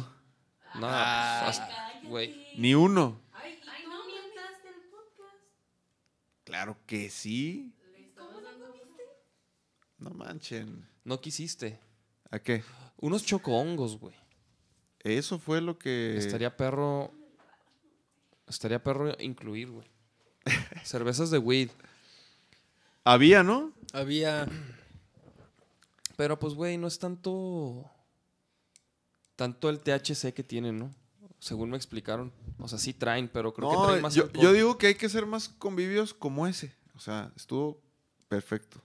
[0.75, 2.47] No, pues, hasta- güey.
[2.57, 3.21] Ni uno.
[3.33, 5.37] Ay, no mientas del podcast.
[6.45, 7.75] Claro que sí.
[9.99, 10.87] No manchen.
[11.03, 11.79] No quisiste.
[12.31, 12.63] ¿A qué?
[12.97, 14.15] Unos chocohongos, güey.
[14.99, 16.17] Eso fue lo que...
[16.17, 17.11] Estaría perro.
[18.47, 19.87] Estaría perro incluir, güey.
[20.84, 21.69] Cervezas de weed.
[23.04, 23.71] Había, ¿no?
[23.93, 24.47] Había.
[26.17, 27.89] Pero pues, güey, no es tanto.
[29.36, 30.93] Tanto el THC que tienen, ¿no?
[31.39, 32.32] Según me explicaron.
[32.60, 34.43] O sea, sí traen, pero creo que traen más yo, alcohol.
[34.43, 36.71] yo digo que hay que ser más convivios como ese.
[36.95, 37.82] O sea, estuvo
[38.27, 38.80] perfecto.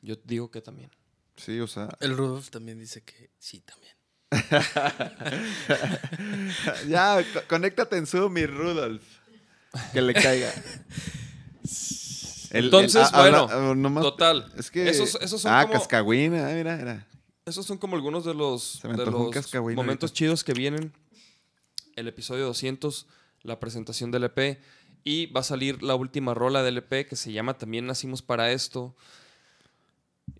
[0.00, 0.90] Yo digo que también.
[1.36, 1.88] Sí, o sea...
[1.98, 3.94] El Rudolf también dice que sí, también.
[6.88, 9.02] ya, co- conéctate en Zoom, mi Rudolf.
[9.92, 10.52] Que le caiga.
[12.50, 14.50] El- Entonces, el- ah, habla- bueno, ah, nomás- total.
[14.56, 14.88] Es que...
[14.88, 17.06] Esos- esos son ah, como- cascagüina, ah, mira, mira.
[17.44, 20.08] Esos son como algunos de los, de los momentos ahorita.
[20.08, 20.92] chidos que vienen.
[21.96, 23.06] El episodio 200,
[23.42, 24.60] la presentación del EP.
[25.04, 28.52] Y va a salir la última rola del EP que se llama También Nacimos para
[28.52, 28.94] Esto.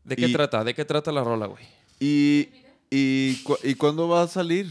[0.05, 0.65] ¿De qué Y- trata?
[0.65, 1.65] ¿De qué trata la rola, güey?
[2.01, 2.49] ¿Y,
[2.91, 4.71] y, cu- ¿Y cuándo va a salir?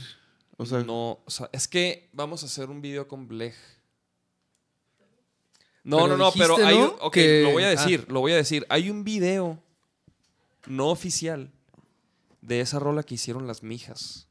[0.58, 3.56] O sea, no, o sea, es que vamos a hacer un video con Blech.
[5.88, 6.84] No, Pero no, no, pero hay ¿no?
[6.84, 7.70] un- ok, que- lo voy a ah.
[7.70, 8.66] decir, lo voy a decir.
[8.68, 9.58] Hay un video
[10.66, 11.50] no oficial
[12.42, 14.28] de esa rola que hicieron las mijas.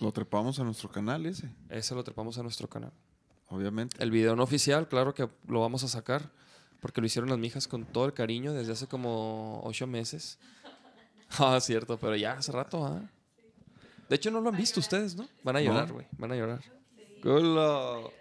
[0.00, 2.92] lo trepamos a nuestro canal ese, Ese lo trepamos a nuestro canal.
[3.48, 3.96] obviamente.
[4.02, 6.30] El video no oficial, claro que lo vamos a sacar,
[6.80, 10.38] porque lo hicieron las mijas con todo el cariño desde hace como ocho meses.
[11.38, 13.00] Ah, cierto, pero ya hace rato, ¿ah?
[14.08, 15.28] De hecho, no lo han visto ustedes, ¿no?
[15.44, 16.04] Van a llorar, güey.
[16.18, 16.60] Van a llorar.
[17.22, 18.12] Culo.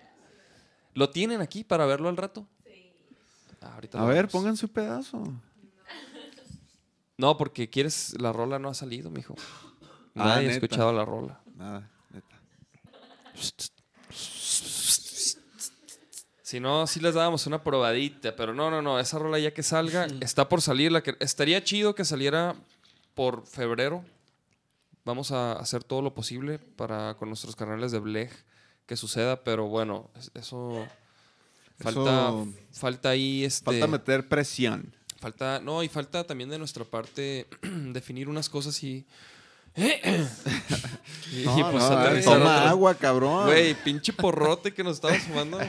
[0.93, 2.47] ¿Lo tienen aquí para verlo al rato?
[3.61, 4.31] Ah, ahorita A ver, vemos.
[4.31, 5.21] pongan su pedazo.
[7.17, 8.15] No, porque quieres.
[8.19, 9.35] La rola no ha salido, mijo.
[10.15, 11.41] Ah, Nadie ha escuchado la rola.
[11.55, 12.39] Nada, neta.
[16.41, 19.61] Si no, sí les dábamos una probadita, pero no, no, no, esa rola ya que
[19.61, 22.55] salga, está por salir, la que estaría chido que saliera
[23.13, 24.03] por febrero.
[25.05, 28.31] Vamos a hacer todo lo posible para con nuestros canales de Bleg
[28.89, 30.85] que suceda, pero bueno, es- eso
[31.79, 34.91] falta Eso- falta ahí este Falta meter presión.
[35.21, 39.05] falta no, y falta también de nuestra parte definir unas cosas y
[39.77, 43.45] y, No, pues, no, aterrizar toma agua, cabrón.
[43.45, 45.59] Güey, pinche porrote que nos estamos fumando.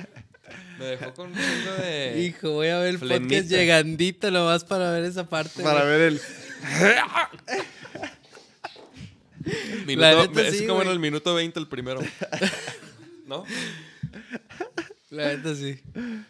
[0.78, 2.22] Me dejó con un chingo de.
[2.24, 3.20] Hijo, voy a ver el Flemita.
[3.28, 5.62] podcast llegandito nomás para ver esa parte.
[5.62, 5.92] Para güey.
[5.92, 6.20] ver el...
[9.86, 12.00] Minuto- neta es sí, como en el minuto 20 el primero.
[13.30, 13.44] ¿No?
[15.10, 15.80] La neta sí.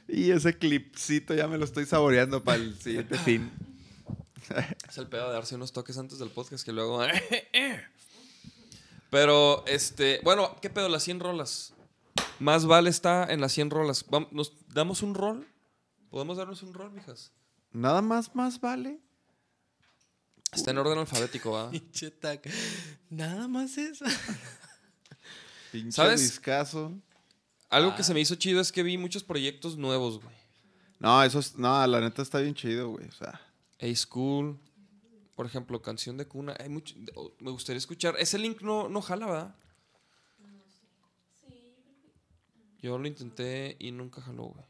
[0.07, 3.51] Y ese clipcito ya me lo estoy saboreando para el siguiente fin.
[4.87, 7.01] Es el pedo de darse unos toques antes del podcast que luego.
[9.11, 10.21] Pero, este.
[10.25, 10.91] Bueno, ¿qué pedo?
[10.91, 11.73] Las 100 rolas.
[12.39, 14.05] Más vale está en las 100 rolas.
[14.31, 15.49] ¿Nos damos un rol?
[16.11, 17.33] ¿Podemos darnos un rol, mijas?
[17.73, 19.01] Nada más, más vale.
[20.53, 21.71] Está en orden alfabético, ¿va?
[23.09, 24.05] Nada más eso.
[25.73, 26.21] Pinche ¿Sabes?
[26.21, 26.93] discazo.
[27.69, 27.97] Algo Ah.
[27.97, 30.35] que se me hizo chido es que vi muchos proyectos nuevos, güey.
[30.99, 31.57] No, eso es...
[31.57, 33.07] No, la neta está bien chido, güey.
[33.07, 33.41] O sea...
[33.81, 34.59] A-School,
[35.35, 36.55] por ejemplo, canción de cuna.
[36.59, 36.95] Hay mucho,
[37.39, 38.15] me gustaría escuchar.
[38.19, 39.55] Ese link no, no jala, ¿verdad?
[42.83, 44.65] Yo lo intenté y nunca jaló, güey.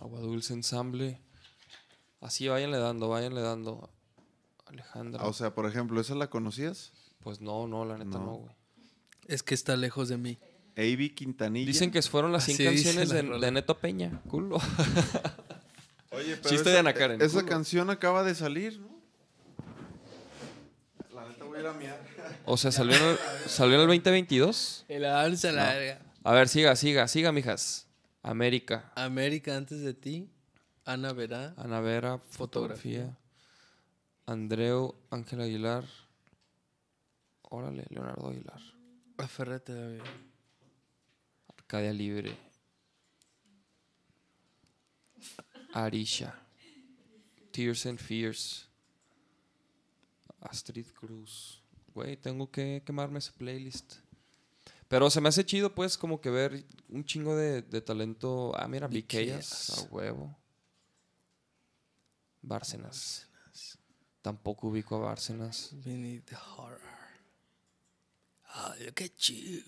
[0.00, 1.20] Agua Dulce Ensamble.
[2.20, 3.90] Así váyanle dando, váyanle dando.
[4.66, 5.22] Alejandra.
[5.22, 6.92] Ah, o sea, por ejemplo, ¿esa la conocías?
[7.26, 8.24] Pues no, no, la neta No.
[8.24, 8.54] no, güey.
[9.26, 10.38] Es que está lejos de mí.
[10.76, 11.66] Avi Quintanilla.
[11.66, 14.22] Dicen que fueron las 100 Así dice canciones la de, de Neto Peña.
[14.28, 14.58] Culo.
[16.12, 17.50] Oye, pero Chiste esa, de Ana Karen, esa culo.
[17.50, 18.96] canción acaba de salir, ¿no?
[21.12, 22.00] La neta voy a ir a miar.
[22.44, 24.84] O sea, salió en el, salió en el 2022.
[24.86, 25.98] El avance a la verga.
[26.22, 27.88] A ver, siga, siga, siga, mijas.
[28.22, 28.92] América.
[28.94, 30.30] América antes de ti.
[30.84, 31.54] Ana Verá.
[31.56, 33.00] Ana Vera, fotografía.
[33.00, 33.18] Fotografía.
[34.26, 36.05] Andreu, Ángel Aguilar.
[37.50, 38.60] Órale, Leonardo Aguilar.
[39.18, 40.02] Aférrate, David.
[41.48, 42.36] Arcadia Libre.
[45.72, 46.34] Arisha.
[47.52, 48.68] Tears and Fears.
[50.40, 51.62] Astrid Cruz.
[51.94, 53.96] Güey, tengo que quemarme ese playlist.
[54.88, 58.52] Pero se me hace chido, pues, como que ver un chingo de, de talento.
[58.56, 60.36] Ah, mira, Viqueas, a huevo.
[62.42, 63.26] Bárcenas.
[64.22, 65.70] Tampoco ubico a Bárcenas.
[65.84, 66.95] Beneath the horror.
[68.58, 69.62] Ah, look at you.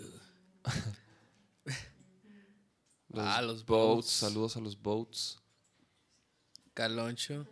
[3.14, 4.09] Ah, los Boats.
[4.11, 5.38] Saludos a los Boats.
[6.74, 7.46] Caloncho.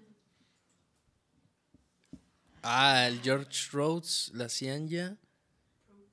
[2.63, 5.17] Ah, el George Rhodes, la Cianya,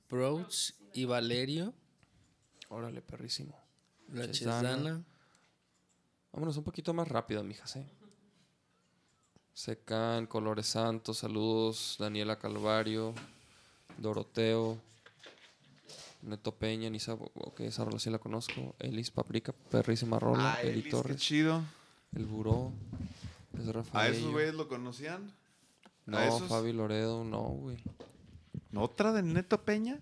[0.09, 1.73] Rhodes y Valerio,
[2.69, 3.57] Órale, perrísimo.
[4.09, 4.69] la Chesdana.
[4.75, 5.03] Chesdana.
[6.31, 7.89] Vámonos un poquito más rápido, mijas, ¿eh?
[9.53, 11.95] Secan, Colores Santos, saludos.
[11.99, 13.13] Daniela Calvario,
[13.97, 14.79] Doroteo,
[16.23, 18.75] Neto Peña, ni sab- ok, esa rola sí la conozco.
[18.79, 20.53] Elis Paprika, perrísima rola.
[20.53, 21.62] Ah, Eli Elis, qué Torres, chido.
[22.15, 22.71] El Buró,
[23.59, 24.13] es ¿A Rafael.
[24.15, 25.31] esos güeyes lo conocían?
[26.05, 26.39] No, a?
[26.47, 27.77] Fabi Loredo, no, güey.
[28.75, 29.99] ¿Otra de Neto Peña?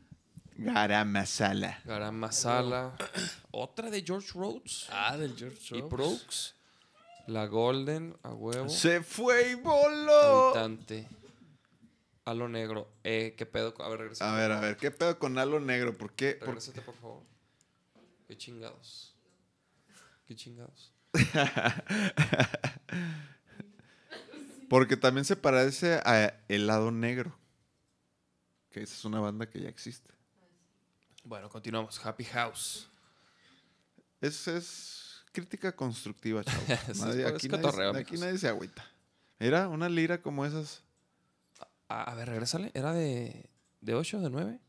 [0.57, 1.79] Garamasala.
[1.86, 2.95] Garam Masala.
[3.51, 4.88] Otra de George Rhodes.
[4.91, 5.89] Ah, del George Y Rhodes.
[5.89, 6.55] Brooks.
[7.27, 8.69] La Golden, a huevo.
[8.69, 10.49] Se fue y voló.
[10.49, 11.07] Habitante.
[12.25, 12.93] Halo negro.
[13.03, 13.73] Eh, ¿qué pedo?
[13.73, 14.31] con- A ver, regresa.
[14.31, 15.97] A ver, a ver, ¿qué pedo con Halo Negro?
[15.97, 16.36] ¿Por qué?
[16.36, 17.23] por- Regrésate, por favor.
[18.27, 19.15] Qué chingados.
[20.25, 20.93] Qué chingados.
[24.69, 27.38] Porque también se parece a Helado Negro.
[28.69, 30.10] Que esa es una banda que ya existe.
[31.25, 32.03] Bueno, continuamos.
[32.05, 32.88] Happy House.
[34.21, 36.67] Es, es crítica constructiva, chavos.
[36.99, 38.86] Nadie- aquí, nadie, aquí nadie se agüita.
[39.39, 40.84] Mira, una lira como esas.
[41.91, 42.71] A, a ver, regrésale.
[42.73, 43.49] ¿Era de,
[43.82, 44.60] de 8 de 9?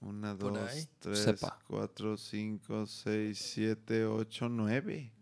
[0.00, 0.88] Una, Por dos, ahí.
[0.98, 1.58] tres, Sepa.
[1.68, 5.12] cuatro, cinco, seis, siete, ocho, nueve.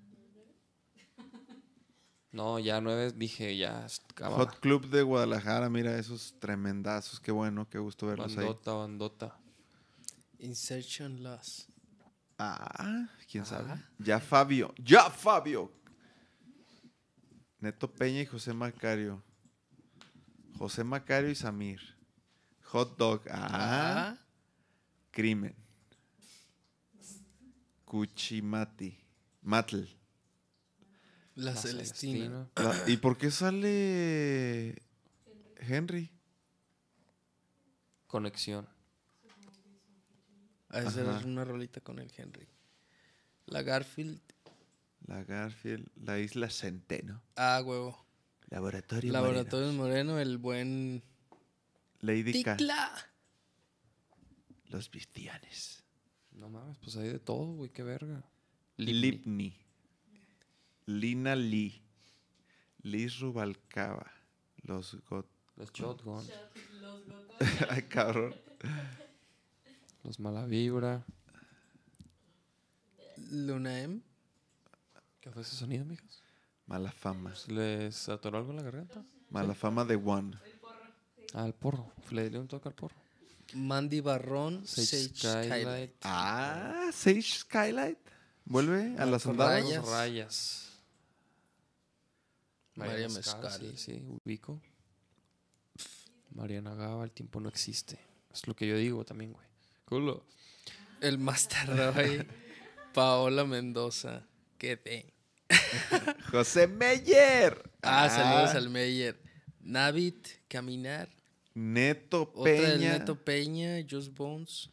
[2.32, 3.86] No, ya 9 dije, ya.
[4.14, 4.36] cámara.
[4.44, 7.18] Hot Club de Guadalajara, mira esos tremendazos.
[7.20, 8.44] Qué bueno, qué gusto verlos ahí.
[8.46, 9.38] Bandota, bandota.
[10.38, 11.66] Insertion Loss.
[12.38, 13.72] Ah, quién sabe.
[13.72, 13.82] Ah.
[13.98, 14.72] Ya Fabio.
[14.78, 15.72] Ya Fabio.
[17.58, 19.22] Neto Peña y José Macario.
[20.58, 21.80] José Macario y Samir.
[22.64, 23.22] Hot Dog.
[23.30, 23.48] Ah.
[23.50, 24.18] Ah,
[25.10, 25.54] Crimen.
[27.84, 28.98] Cuchimati.
[29.42, 29.84] Matl.
[31.34, 32.50] la, La Celestina.
[32.56, 34.82] La- ¿Y por qué sale
[35.56, 36.10] Henry?
[38.06, 38.68] Conexión.
[40.68, 42.48] A esa era una rolita con el Henry.
[43.46, 44.20] La Garfield.
[45.06, 45.88] La Garfield.
[45.96, 47.22] La Isla Centeno.
[47.34, 48.06] Ah, huevo.
[48.50, 49.12] Laboratorio.
[49.12, 51.02] Laboratorios Moreno, el buen.
[52.00, 52.32] Lady.
[52.32, 52.92] Ticla.
[54.66, 55.84] Los Vistianes.
[56.32, 57.70] No mames, pues hay de todo, güey.
[57.70, 58.24] Qué verga.
[58.76, 59.00] Lipni.
[59.00, 59.56] Lipni.
[60.86, 61.82] Lina Lee.
[62.82, 64.10] Liz Rubalcaba.
[64.62, 65.26] Los Got.
[65.56, 66.26] Los Shotgun.
[67.68, 68.34] Ay, cabrón.
[70.02, 71.04] Los Malavibra.
[73.30, 74.00] Luna M.
[75.20, 76.22] ¿Qué fue ese sonido, mijas?
[76.70, 77.34] Mala fama.
[77.34, 79.02] ¿Se ¿Les atoró algo en la garganta?
[79.30, 80.38] Mala fama de One.
[81.34, 81.92] Ah, el porro.
[82.10, 82.94] Le dio un toque al porro.
[83.54, 84.64] Mandy Barrón.
[84.64, 85.50] Sage, Sage, Skylight.
[85.50, 85.94] Skylight.
[86.04, 87.98] Ah, Sage Skylight.
[88.44, 89.64] Vuelve a las andadas.
[89.64, 89.88] Rayas.
[89.88, 90.66] Rayas.
[92.76, 93.76] María Sí, Mezcal.
[93.76, 94.60] sí, ubico.
[96.30, 97.98] Mariana Gaba, el tiempo no existe.
[98.32, 99.46] Es lo que yo digo también, güey.
[99.84, 100.24] Culo.
[101.00, 102.26] El Master Roy.
[102.94, 104.22] Paola Mendoza.
[104.56, 105.12] Qué de.
[106.30, 107.70] José Meyer.
[107.82, 109.20] Ah, saludos al Meyer.
[109.60, 111.08] Navit, Caminar.
[111.54, 112.92] Neto Otra del Peña.
[112.98, 114.70] Neto Peña, Just Bones.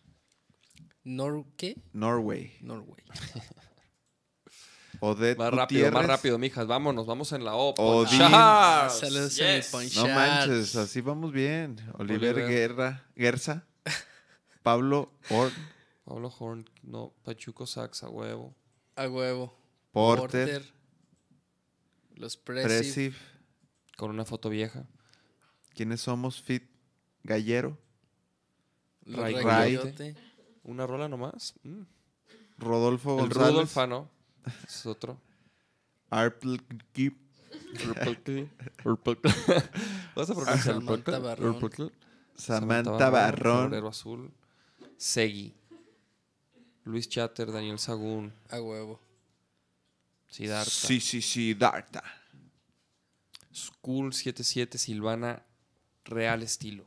[1.03, 1.75] Nor ¿Qué?
[1.93, 2.57] Norway.
[2.61, 3.03] Norway.
[4.99, 6.65] Odette Más rápido, más rápido, mijas.
[6.65, 8.05] Vámonos, vamos en la O.
[8.07, 9.73] Saludos Yes.
[9.73, 11.75] a mi No manches, así vamos bien.
[11.99, 12.49] Oliver, Oliver.
[12.49, 13.67] Guerra, Gerza.
[14.63, 15.51] Pablo Or-
[16.03, 17.13] Pablo Horn, no.
[17.23, 18.55] Pachuco Sax, a huevo.
[18.95, 19.56] A huevo.
[19.97, 20.63] Porter.
[22.15, 23.15] Los Presiv.
[23.97, 24.85] Con una foto vieja.
[25.73, 26.39] ¿Quiénes somos?
[26.39, 26.69] Fit
[27.23, 27.79] Gallero.
[29.05, 30.15] Ray Rayote.
[30.63, 31.55] ¿Una rola nomás?
[31.63, 31.81] Mm.
[32.59, 33.51] Rodolfo El González.
[33.51, 34.11] Rudolf, ah, no.
[34.67, 35.19] Es otro.
[36.11, 36.59] Arple
[36.91, 37.17] Kip.
[40.15, 41.19] ¿Vas a pronunciar Samantha?
[41.19, 41.71] Barrón.
[42.35, 43.61] Samantha Barrón.
[43.63, 44.31] Sombrero Azul.
[44.97, 45.55] Segui.
[46.83, 49.06] Luis Chatter, Daniel Sagún, A huevo.
[50.29, 50.69] Siddhartha.
[50.71, 52.03] Sí, sí, sí, Darta.
[53.53, 55.41] School 77, Silvana,
[56.05, 56.83] Real Estilo.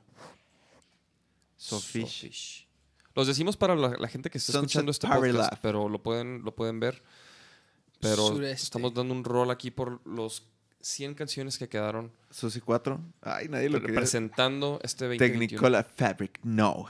[1.56, 2.06] Sofish.
[2.06, 2.66] Sofish.
[3.14, 5.60] Los decimos para la, la gente que está Sunset escuchando este Party podcast, Lab.
[5.62, 7.02] pero lo pueden, lo pueden ver.
[8.00, 8.62] Pero Sureste.
[8.64, 10.44] estamos dando un rol aquí por los
[10.80, 12.98] 100 canciones que quedaron Susi 4.
[13.22, 13.96] Ay, nadie lo quería.
[13.96, 15.48] presentando este 2021.
[15.48, 16.86] Technicolor Fabric, no.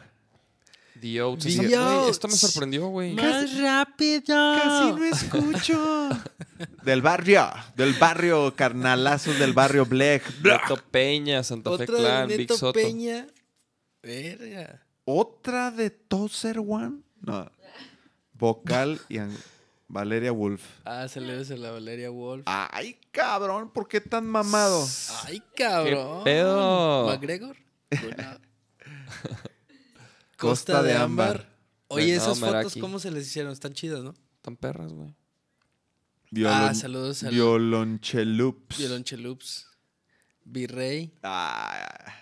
[1.00, 1.44] The Oats.
[1.44, 2.10] The Oats.
[2.10, 3.14] Esto me sorprendió, güey.
[3.14, 4.22] ¡Más rápido!
[4.26, 5.99] Casi no escucho.
[6.84, 10.22] del barrio, del barrio, carnalazos del barrio Black.
[10.42, 12.72] Neto Peña, Santa Fe Clan, de Big Soto.
[12.72, 13.26] Peña.
[14.02, 14.82] Verga.
[15.04, 17.00] Otra de Tozer One.
[17.20, 17.50] No.
[18.34, 19.18] Vocal y
[19.88, 20.62] Valeria Wolf.
[20.84, 22.44] Ah, saludos a la Valeria Wolf.
[22.46, 24.86] Ay, cabrón, ¿por qué tan mamado?
[25.24, 26.24] Ay, cabrón.
[26.24, 27.06] pedo?
[27.08, 27.56] ¿McGregor?
[30.36, 31.50] Costa de Ámbar.
[31.88, 32.80] Oye, No, esas fotos, Meraki.
[32.80, 33.52] ¿cómo se les hicieron?
[33.52, 34.14] Están chidas, ¿no?
[34.42, 35.12] Tan perras, güey.
[36.30, 38.78] Violon- Ah, saludos al Violonchelups.
[38.78, 39.66] Violonchelups.
[40.44, 41.12] Virrey.
[41.22, 42.12] Ah,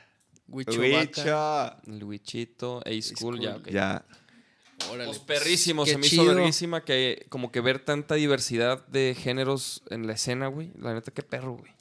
[0.49, 0.87] Huichovaca.
[0.99, 1.77] Huicha.
[1.87, 3.69] El Wichito, A-School, ya, ok.
[3.69, 4.05] Ya.
[4.91, 6.35] Órale, Pues pues, perrísimo, qué se me hizo chido.
[6.37, 10.71] verguísima que como que ver tanta diversidad de géneros en la escena, güey.
[10.79, 11.73] La neta, qué perro, güey.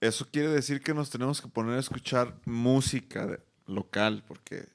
[0.00, 4.66] Eso quiere decir que nos tenemos que poner a escuchar música de- local, porque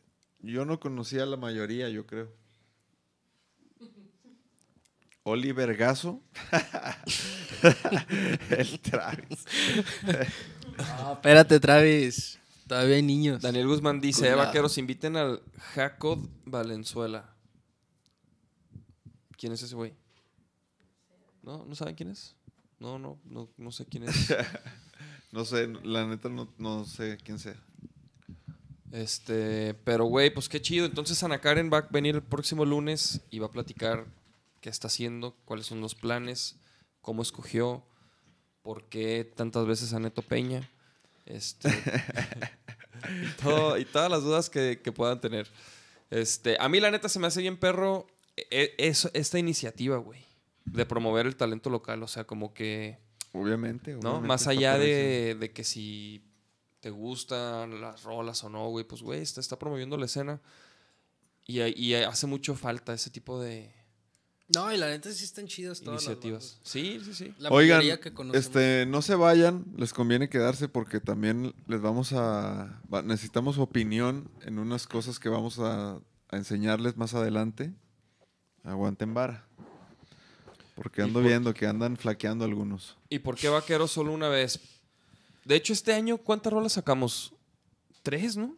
[0.42, 2.32] yo no conocía a la mayoría, yo creo.
[5.30, 6.22] Oliver Gaso.
[8.50, 9.46] El Travis.
[10.78, 12.40] Ah, espérate, Travis.
[12.68, 13.42] Todavía hay niños.
[13.42, 14.48] Daniel Guzmán dice, eh, Cuidado.
[14.48, 15.42] vaqueros, inviten al
[15.74, 17.34] Jacob Valenzuela.
[19.38, 19.94] ¿Quién es ese güey?
[21.42, 21.66] ¿No?
[21.66, 22.36] ¿No saben quién es?
[22.80, 24.34] No, no, no, no sé quién es.
[25.32, 27.56] No sé, la neta no, no sé quién sea.
[28.92, 30.88] Este, pero güey, pues qué chido.
[30.88, 34.08] Entonces Ana Karen va a venir el próximo lunes y va a platicar
[34.60, 36.58] qué está haciendo, cuáles son los planes,
[37.02, 37.84] cómo escogió,
[38.62, 40.70] por qué tantas veces a Neto Peña.
[41.26, 41.70] Este,
[43.24, 45.48] y, todo- y todas las dudas que, que puedan tener.
[46.10, 50.24] Este, a mí la neta se me hace bien perro e- eso- esta iniciativa, güey,
[50.66, 52.02] de promover el talento local.
[52.04, 52.98] O sea, como que...
[53.34, 53.92] Obviamente.
[53.94, 54.00] ¿no?
[54.00, 56.24] obviamente Más allá de, de que si
[56.80, 60.42] te gustan las rolas o no, güey, pues, güey, está, está promoviendo la escena.
[61.46, 63.72] Y, y hace mucho falta ese tipo de
[64.56, 66.60] No, y la neta sí están chidas todas iniciativas.
[66.64, 67.34] Sí, sí, sí.
[67.38, 72.82] La Oigan, que este, no se vayan, les conviene quedarse porque también les vamos a,
[72.92, 75.98] va- necesitamos opinión en unas cosas que vamos a,
[76.30, 77.72] a enseñarles más adelante.
[78.64, 79.46] Aguanten vara.
[80.76, 82.98] Porque ando por- viendo que andan flaqueando algunos.
[83.10, 84.60] ¿Y por qué Vaquero solo una vez?
[85.46, 87.34] De hecho, este año, ¿cuántas rolas sacamos?
[88.02, 88.56] Tres, ¿no?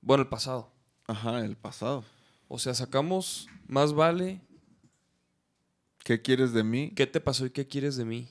[0.00, 0.70] Bueno, el pasado.
[1.06, 2.04] Ajá, el pasado.
[2.54, 4.42] O sea, sacamos Más vale,
[6.04, 6.92] ¿Qué quieres de mí?
[6.94, 8.28] ¿qué te pasó y qué quieres de mí?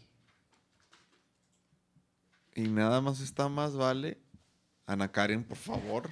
[2.54, 4.20] Y nada más está más vale.
[4.86, 6.08] Ana Karen, por favor.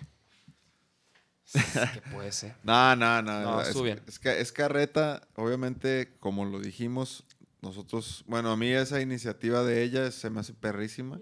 [1.54, 2.56] ¿Qué puede ser?
[2.64, 3.42] No, no, no.
[3.44, 4.02] No, es, bien.
[4.08, 7.24] es ca- es carreta, obviamente, como lo dijimos,
[7.62, 11.22] nosotros, bueno, a mí esa iniciativa de ella se me hace perrísima.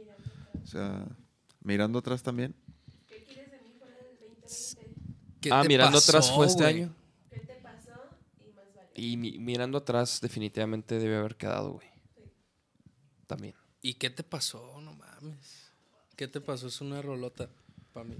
[0.63, 1.05] O sea,
[1.63, 2.55] mirando atrás también.
[3.09, 3.25] ¿Qué
[5.51, 6.75] Ah, te mirando pasó, atrás fue este güey?
[6.83, 6.95] año.
[8.95, 11.87] Y mi- mirando atrás definitivamente debe haber quedado, güey.
[13.27, 13.53] También.
[13.81, 14.79] ¿Y qué te pasó?
[14.81, 15.71] No mames.
[16.15, 16.67] ¿Qué te pasó?
[16.67, 17.47] Es una rolota
[17.93, 18.15] para mí.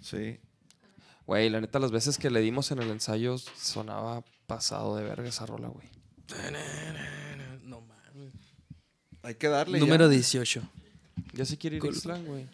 [0.00, 0.38] Sí.
[1.26, 5.28] Güey, la neta, las veces que le dimos en el ensayo sonaba pasado de verga
[5.28, 5.86] esa rola, güey.
[7.64, 8.32] No mames.
[9.22, 9.78] Hay que darle.
[9.78, 10.10] Número ya.
[10.12, 10.62] 18.
[11.34, 11.86] Ya se quiere ir a.
[11.86, 12.48] Ixtlán, güey.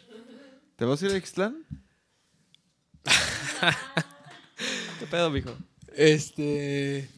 [0.75, 1.65] ¿Te vas a ir a Ixtlán?
[4.99, 5.51] ¿Qué pedo, mijo?
[5.95, 7.09] Este.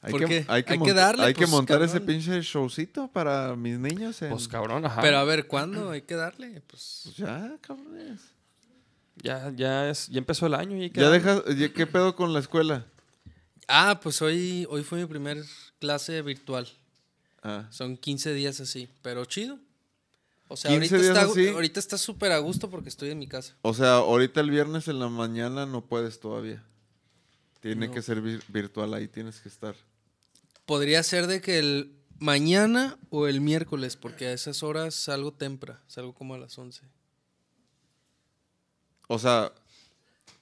[0.00, 0.34] Hay ¿Por que, qué?
[0.48, 3.78] Hay que, Hay que monta- darle, hay que pues, montar ese pinche showcito para mis
[3.78, 4.20] niños.
[4.22, 5.00] en- Pues cabrón, ajá.
[5.00, 5.90] Pero a ver, ¿cuándo?
[5.90, 6.60] Hay que darle.
[6.66, 7.02] Pues.
[7.04, 8.20] Pues ya, cabrones.
[9.22, 11.42] ya, ya, es, ya empezó el año y hay que Ya dejas,
[11.74, 12.86] ¿qué pedo con la escuela?
[13.68, 15.38] Ah, pues hoy, hoy fue mi primer
[15.78, 16.66] clase virtual.
[17.44, 19.58] Ah, Son 15 días así, pero chido.
[20.48, 21.48] O sea, 15 ahorita días está, así.
[21.48, 23.54] ahorita está súper a gusto porque estoy en mi casa.
[23.62, 26.62] o sea, ahorita el viernes en la mañana no puedes todavía.
[27.62, 27.94] Tiene No.
[27.94, 29.74] que ser vir- virtual ahí, tienes que estar.
[30.66, 35.80] Podría ser de que el mañana o el miércoles, porque a esas horas salgo temprano,
[35.86, 36.82] salgo como a las 11.
[39.08, 39.52] O sea,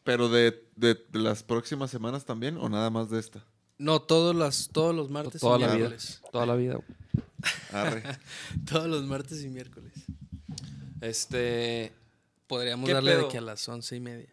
[0.04, 3.44] pero de, de- de las próximas semanas también o nada más de esta.
[3.78, 5.76] No, todos, las, todos los martes Toda y la vida.
[5.76, 6.20] miércoles.
[6.32, 6.74] Toda la vida.
[6.74, 6.86] güey.
[7.72, 8.02] Arre.
[8.70, 9.92] Todos los martes y miércoles.
[11.00, 11.92] Este.
[12.46, 13.22] Podríamos ¿Qué darle pedo?
[13.22, 14.28] de que a las once y media.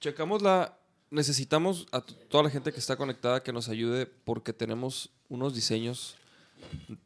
[0.00, 0.78] Checamos la.
[1.10, 6.16] Necesitamos a toda la gente que está conectada que nos ayude porque tenemos unos diseños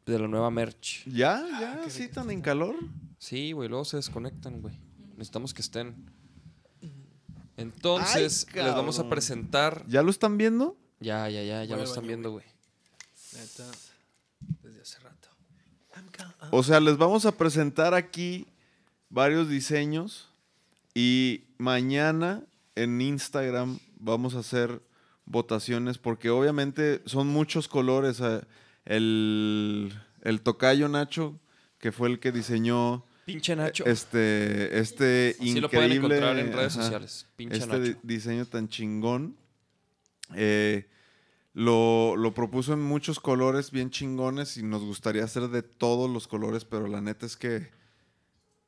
[0.05, 1.05] de la nueva merch.
[1.05, 1.45] ¿Ya?
[1.59, 1.89] ¿Ya?
[1.89, 2.75] ¿Sí tan en calor?
[3.19, 4.75] Sí, güey, luego se desconectan, güey.
[5.11, 5.95] Necesitamos que estén.
[7.57, 9.85] Entonces, Ay, les vamos a presentar.
[9.87, 10.75] ¿Ya lo están viendo?
[10.99, 12.45] Ya, ya, ya, ya lo están baño, viendo, güey.
[13.33, 13.65] Neta,
[14.63, 15.29] desde hace rato.
[16.51, 18.47] O sea, les vamos a presentar aquí
[19.09, 20.29] varios diseños
[20.95, 22.43] y mañana
[22.75, 24.81] en Instagram vamos a hacer
[25.25, 28.19] votaciones porque obviamente son muchos colores.
[28.21, 28.41] eh,
[28.85, 29.93] El,
[30.23, 31.39] el tocayo Nacho,
[31.77, 33.85] que fue el que diseñó Pinche Nacho.
[33.85, 35.61] este, este Sí increíble...
[35.61, 37.27] lo pueden encontrar en redes ajá, sociales.
[37.35, 37.99] Pinche este Nacho.
[38.03, 39.35] diseño tan chingón.
[40.35, 40.87] eh,
[41.53, 46.27] lo, lo propuso en muchos colores bien chingones y nos gustaría hacer de todos los
[46.27, 47.69] colores, pero la neta es que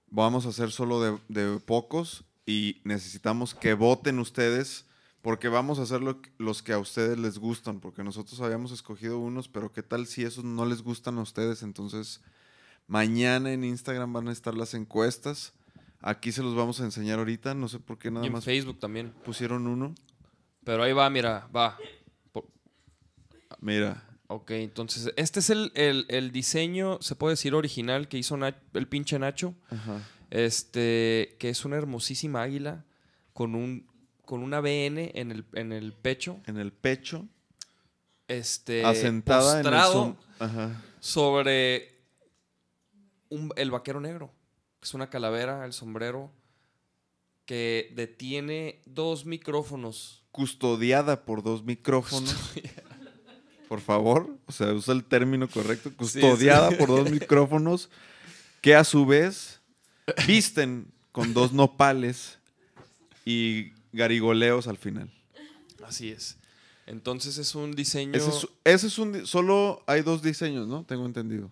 [0.10, 4.86] vamos a hacer solo de, de pocos y necesitamos que voten ustedes
[5.24, 8.72] porque vamos a hacer lo que- los que a ustedes les gustan, porque nosotros habíamos
[8.72, 12.22] escogido unos, pero qué tal si esos no les gustan a ustedes, entonces
[12.86, 15.54] mañana en Instagram van a estar las encuestas.
[16.02, 18.44] Aquí se los vamos a enseñar ahorita, no sé por qué nada y en más
[18.46, 19.12] Facebook también.
[19.26, 19.96] pusieron uno.
[20.66, 21.78] Pero ahí va, mira, va.
[22.32, 22.48] Por-
[23.60, 28.38] Mira, Ok, entonces, este es el, el- el diseño, se puede decir original, que hizo
[28.74, 29.54] el pinche Nacho.
[29.70, 30.02] ajá.
[30.32, 32.84] Este, que es una hermosísima águila
[33.34, 33.86] con un
[34.26, 36.40] con una BN en el, en el pecho.
[36.46, 37.26] en el pecho,
[38.28, 40.82] Este, asentada en el postrado ajá.
[41.00, 41.94] sobre
[43.30, 44.32] un- el vaquero negro,
[44.80, 46.32] que es una calavera, el sombrero,
[47.46, 50.24] que detiene dos micrófonos.
[50.32, 52.36] custodiada por dos micrófonos.
[53.68, 57.90] Por favor, o sea, usa el término correcto, custodiada por dos micrófonos
[58.62, 59.62] que a su vez
[60.28, 62.40] visten con dos nopales
[63.26, 65.10] y garigoleos al final.
[65.84, 66.38] Así es.
[66.86, 68.14] Entonces es un diseño.
[68.14, 70.84] Ese es, ese es un solo hay dos diseños, ¿no?
[70.86, 71.50] Tengo entendido.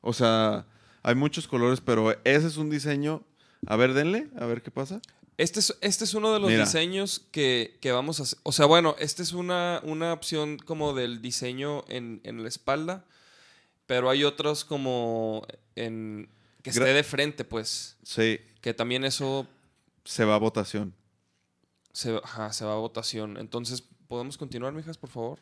[0.00, 0.66] O sea,
[1.02, 3.22] hay muchos colores, pero ese es un diseño.
[3.66, 5.00] A ver, denle, a ver qué pasa.
[5.38, 6.64] Este es, este es uno de los Mira.
[6.64, 8.38] diseños que, que vamos a hacer.
[8.42, 13.04] O sea, bueno, esta es una, una opción como del diseño en, en la espalda,
[13.86, 16.28] pero hay otros como en
[16.62, 17.96] que Gra- esté de frente, pues.
[18.02, 19.46] Sí, Que también eso
[20.04, 20.94] se va a votación.
[21.96, 23.38] Se, ajá, se va a votación.
[23.38, 25.38] Entonces, ¿podemos continuar, mijas, por favor?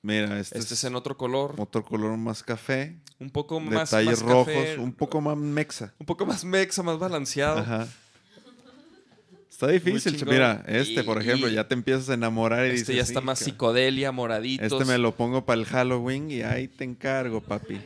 [0.00, 3.90] Mira, este, Este es es en otro color, otro color más café, un poco más,
[3.90, 5.92] detalles más rojos, café, un poco más mexa.
[5.98, 7.58] un poco más mexa, más balanceado.
[7.58, 7.88] Ajá.
[9.50, 10.24] Está difícil.
[10.26, 13.20] Mira, este, Y- por ejemplo, ya te empiezas a enamorar y Este dices, ya está
[13.20, 14.72] "Sí, más psicodelia, moraditos.
[14.72, 17.80] Este me lo pongo para el Halloween y ahí te encargo, papi.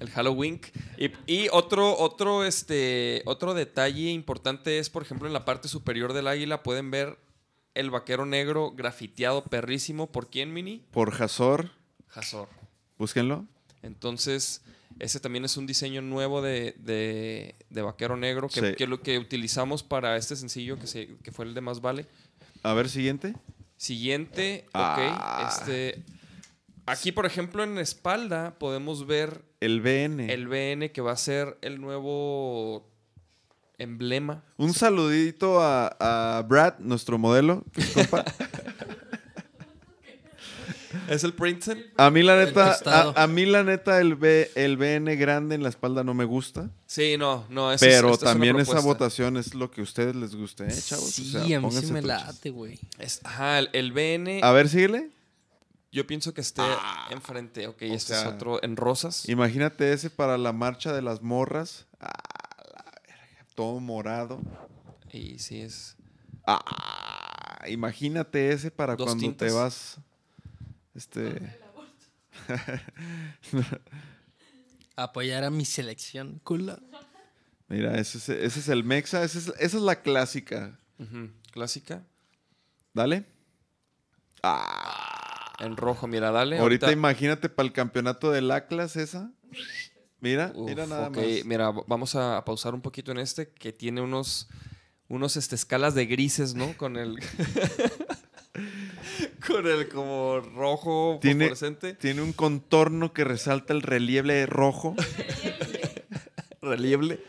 [0.00, 0.60] El Halloween.
[0.98, 6.12] Y, y otro, otro, este, otro detalle importante es, por ejemplo, en la parte superior
[6.12, 7.18] del águila pueden ver
[7.74, 10.10] el vaquero negro grafiteado perrísimo.
[10.10, 10.82] ¿Por quién, Mini?
[10.90, 11.70] Por Hazor,
[12.14, 12.48] Hazor.
[12.98, 13.46] búsquenlo.
[13.82, 14.62] Entonces,
[14.98, 18.74] ese también es un diseño nuevo de, de- de vaquero negro que, Sí.
[18.76, 22.06] que lo que utilizamos para este sencillo que, se, que fue el de Más Vale.
[22.62, 23.34] A ver, siguiente.
[23.76, 24.96] Siguiente, Ah.
[24.96, 25.60] ok.
[25.60, 26.02] Este,
[26.86, 30.32] aquí, por ejemplo, en la espalda podemos ver El BN.
[30.32, 32.88] el BN que va a ser el nuevo
[33.78, 34.42] emblema.
[34.56, 37.64] Un saludito a, a Brad, nuestro modelo.
[37.76, 38.24] es compa.
[41.10, 41.84] ¿Es el Princeton?
[41.98, 45.62] A mí la neta, a, a mí la neta el, B, el BN grande en
[45.62, 46.70] la espalda no me gusta.
[46.86, 47.70] Sí, no, no.
[47.72, 50.34] esa es- pero esta es una también esa votación es lo que a ustedes les
[50.34, 51.04] guste, ¿eh, chavos?
[51.04, 52.78] O Sí, sea, a mí sí me late, güey.
[53.24, 55.10] Ajá, el, el BN, A ver, síguele.
[55.96, 56.62] Yo pienso que esté
[57.10, 57.66] enfrente.
[57.66, 59.26] Ok, o este es otro en rosas.
[59.28, 61.86] Imagínate ese para la marcha de las morras.
[62.00, 62.12] Ah,
[62.74, 64.40] la verga, todo morado.
[65.10, 65.96] Y sí es.
[66.46, 69.48] Ah, imagínate ese para Dos cuando tintas.
[69.48, 69.96] te vas.
[70.94, 71.58] Este.
[74.96, 76.40] Apoyar a mi selección.
[76.44, 76.78] Culo.
[77.68, 79.24] Mira, ese es, ese es el Mexa.
[79.24, 80.78] ese es- esa es la clásica.
[81.52, 82.02] Clásica.
[82.94, 83.24] Dale.
[85.58, 86.58] En rojo, mira, dale.
[86.58, 89.30] Ahorita, imagínate para el campeonato del Atlas esa.
[90.20, 91.24] Mira, Uf, mira nada más.
[91.44, 94.48] Mira, vamos a pausar un poquito en este que tiene unos,
[95.08, 96.76] unos este, escalas de grises, ¿no?
[96.76, 97.18] Con el,
[99.46, 101.52] Con el como rojo Tiene,
[101.98, 104.94] tiene un contorno que resalta el relieve rojo.
[106.62, 107.22] Relieve.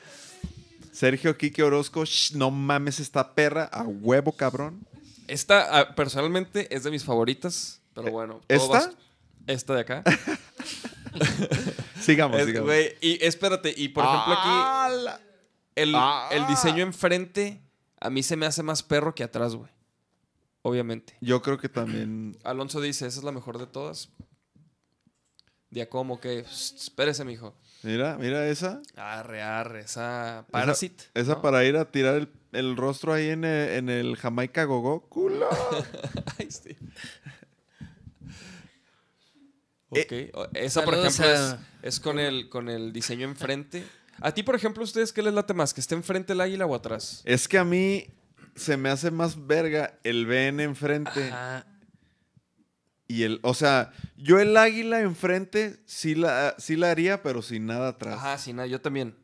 [0.91, 4.87] Sergio Quique Orozco, "Shh, no mames esta perra, a huevo cabrón.
[5.27, 7.81] Esta, ah, personalmente, es de mis favoritas.
[8.01, 8.41] Pero bueno.
[8.47, 8.91] todo ¿Esta?
[9.47, 10.03] Esta de acá.
[11.99, 12.71] Sigamos, Es- sigamos.
[13.01, 15.17] y espérate, y por ejemplo aquí,
[15.75, 16.29] el, Ah.
[16.31, 17.61] el diseño enfrente,
[17.99, 19.69] a mí se me hace más perro que atrás, güey.
[20.61, 21.15] Obviamente.
[21.21, 22.37] Yo creo que también.
[22.43, 24.09] Alonso dice, esa es la mejor de todas.
[25.69, 27.53] Día como que, "Shh, espérese, mijo.
[27.83, 28.81] Mira, mira esa.
[28.95, 31.03] Arre, arre, esa Parasite.
[31.13, 31.41] Esa ¿no?
[31.41, 35.01] para ir a tirar el, el rostro ahí en el, en el Jamaica Gogó.
[35.09, 35.47] Culo.
[36.39, 36.75] Ay, sí.
[39.93, 40.49] Eh, Ok.
[40.55, 41.55] Esa, por ejemplo, a- es,
[41.95, 43.85] es con, el, con el diseño enfrente.
[44.19, 45.73] A ti, por ejemplo, ¿ustedes qué les late más?
[45.73, 47.21] ¿Que esté enfrente el águila o atrás?
[47.23, 48.07] Es que a mí
[48.55, 51.65] se me hace más verga el BN enfrente Ajá.
[53.07, 53.39] y el.
[53.43, 58.15] O sea, yo el águila enfrente sí la, sí la haría, pero sin nada atrás.
[58.17, 59.15] Ajá, sí, nada, yo también.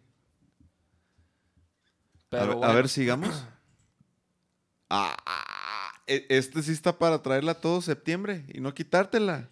[2.25, 2.73] a, Pero ver, a bueno.
[2.75, 3.45] ver, sigamos.
[4.95, 9.49] Ah, e- este sí está para traerla todo septiembre y no quitártela.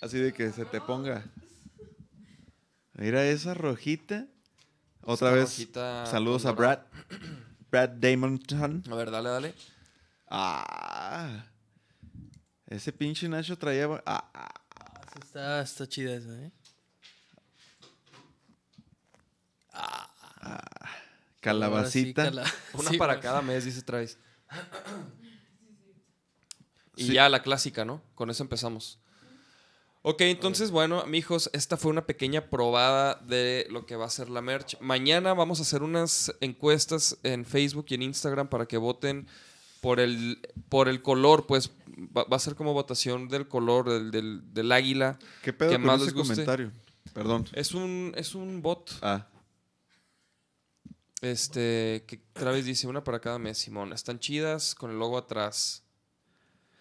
[0.00, 1.24] Así de que se te ponga.
[2.94, 4.26] Mira esa rojita.
[5.02, 5.42] Otra vez.
[5.50, 6.80] rojita Saludos a Brad.
[7.70, 8.82] Brad Damonton.
[8.90, 9.54] A ver, dale, dale.
[10.28, 11.46] Ah.
[12.66, 13.88] Ese pinche Nacho traía.
[14.06, 14.52] Ah, ah.
[15.22, 16.52] Está, está chida esa, ¿eh?
[21.40, 22.22] calabacita.
[22.24, 24.18] Ahora sí, cala- Una Sí, para cada mes, dice Travis.
[26.98, 27.12] Y Sí.
[27.12, 28.00] ya la clásica, ¿no?
[28.14, 28.98] Con eso empezamos.
[30.08, 34.30] Ok, entonces, bueno, mijos, esta fue una pequeña probada de lo que va a ser
[34.30, 34.78] la merch.
[34.80, 39.26] Mañana vamos a hacer unas encuestas en Facebook y en Instagram para que voten
[39.80, 40.38] por el,
[40.68, 41.72] por el color, pues
[42.16, 45.18] va, va a ser como votación del color del, del- del águila.
[45.42, 46.34] ¿Qué pedo que con más ese les guste.
[46.34, 46.70] comentario?
[47.12, 47.48] Perdón.
[47.52, 48.92] Es un, es un bot.
[49.02, 49.26] Ah.
[51.20, 53.92] Este, que Travis dice una para cada mes, Simón.
[53.92, 55.82] Están chidas con el logo atrás.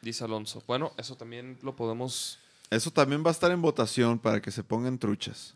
[0.04, 0.62] Dice Alonso.
[0.68, 2.38] Bueno, eso también lo podemos.
[2.76, 5.56] Eso también va a estar en votación para que se pongan truchas.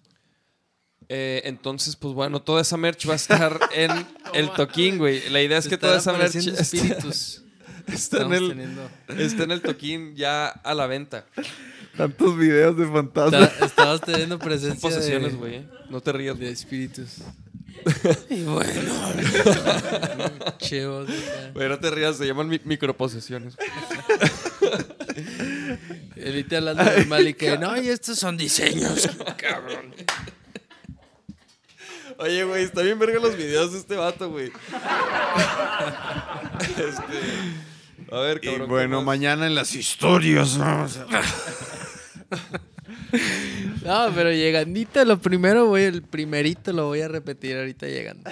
[1.08, 3.92] Eh, entonces, pues bueno, toda esa merch va a estar en
[4.34, 5.28] el toquín, güey.
[5.30, 7.44] La idea es Se que toda esa merch está, espíritus.
[7.88, 11.26] está en el, teniendo- está en el toquín ya a la venta.
[11.98, 13.52] Tantos videos de fantasmas.
[13.54, 15.56] Está- Estamos teniendo Son presencia posesiones, de, güey.
[15.56, 15.70] ¿eh?
[15.90, 17.18] No te rías, de espíritus.
[18.30, 18.92] y bueno.
[20.60, 21.10] Chevos.
[21.54, 23.56] Güey, no te rías, se llaman mi- microposesiones.
[26.16, 29.10] Ahorita hablando de mal y que no, y estos son diseños.
[29.38, 29.94] Cabrón.
[32.18, 34.52] Oye, güey, está bien verga los videos de este vato, güey.
[36.60, 38.68] Este, a ver, Y cabrón.
[38.68, 41.06] ¿qué bueno, mañana en las historias vamos a...
[43.84, 48.30] No, pero llegandito, lo primero, voy, el primerito lo voy a repetir ahorita llegando.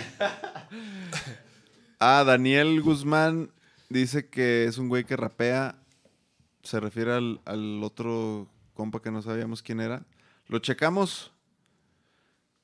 [2.00, 3.50] Ah, Daniel Guzmán
[3.90, 5.76] dice que es un güey que rapea.
[6.68, 10.04] Se refiere al, al otro compa que no sabíamos quién era.
[10.48, 11.32] Lo checamos.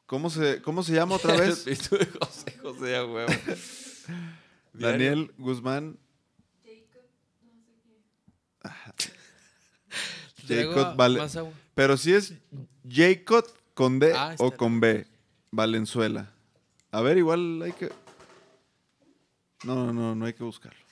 [0.08, 1.64] ¿Cómo se, cómo se llama otra vez?
[1.64, 3.32] José José, a huevo.
[4.74, 5.98] Daniel Guzmán.
[10.46, 11.22] Jacob Vale-.
[11.74, 12.34] Pero si es
[12.86, 15.08] Jacob con D Ah, o con B.
[15.50, 16.30] Valenzuela.
[16.92, 17.90] A ver, igual hay que.
[19.64, 20.83] No, no, no, no hay que buscarlo.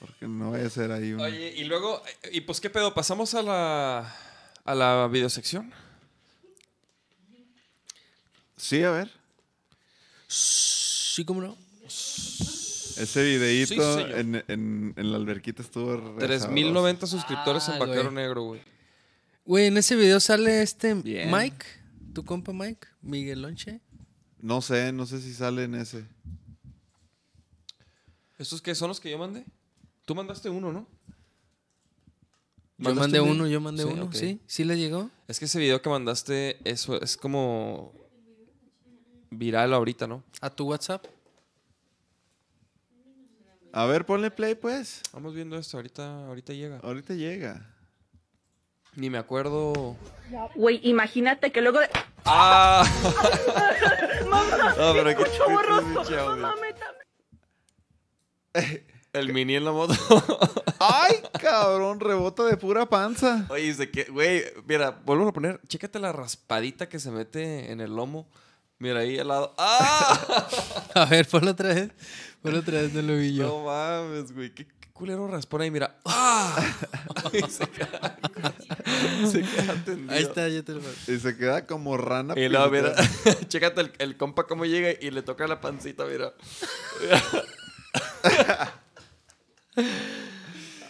[0.00, 1.20] Porque no vaya a ser ahí un.
[1.20, 2.92] Oye, y luego, eh, y pues, ¿qué pedo?
[2.94, 4.16] ¿Pasamos a la,
[4.64, 5.72] a la videosección?
[8.56, 9.10] Sí, a ver.
[10.26, 11.56] Sí, cómo no.
[11.86, 14.18] Ese videíto señor.
[14.18, 18.14] en, en- en la alberquita estuvo re 3090 suscriptores en Ah, Vaquero güey.
[18.14, 18.60] Negro, güey.
[19.46, 21.30] Güey, en ese video sale este Bien.
[21.30, 21.64] Mike,
[22.14, 23.80] tu compa Mike, Miguel Lonche.
[23.80, 23.84] sabroso.
[24.42, 26.04] No sé, no sé si sale en ese.
[28.38, 29.44] ¿Estos qué son los que yo mandé?
[30.10, 30.88] Tú mandaste uno, ¿no?
[32.78, 34.12] Yo ¿Mandaste mandé un uno, yo mandé Sí, uno.
[34.12, 34.40] ¿sí?
[34.44, 35.08] ¿Sí le llegó?
[35.28, 37.94] Es que ese video que mandaste, eso es como
[39.30, 40.24] viral ahorita, ¿no?
[40.40, 41.06] ¿A tu WhatsApp?
[43.72, 45.00] A ver, ponle play, pues.
[45.12, 46.80] Vamos viendo esto, ahorita, ahorita llega.
[46.82, 47.72] Ahorita llega.
[48.96, 49.94] Ni me acuerdo.
[50.56, 51.88] Güey, imagínate que luego de...
[52.24, 52.84] ¡Ah!
[54.76, 55.44] no, pero qué escucho
[59.12, 59.94] El mini en la moto.
[60.78, 61.98] ¡Ay, cabrón!
[61.98, 63.44] Rebota de pura panza.
[63.48, 67.80] Oye, dice que, güey, mira, vuelvo a poner, chécate la raspadita que se mete en
[67.80, 68.28] el lomo.
[68.78, 69.54] Mira ahí al lado.
[69.58, 70.48] ¡Ah!
[70.94, 71.90] A ver, ponlo otra vez.
[72.40, 73.46] Ponlo otra vez, no lo vi yo.
[73.46, 74.54] No mames, güey.
[74.54, 75.98] Qué, qué culero raspón ahí, mira.
[76.06, 76.56] ¡Ah!
[77.32, 78.16] Y se queda,
[79.30, 80.12] se queda tendido.
[80.12, 80.80] Ahí está, ya te lo.
[80.80, 82.34] Y se queda como rana.
[82.38, 82.94] Y luego, mira,
[83.48, 86.32] chécate el, el compa cómo llega y le toca la pancita, mira.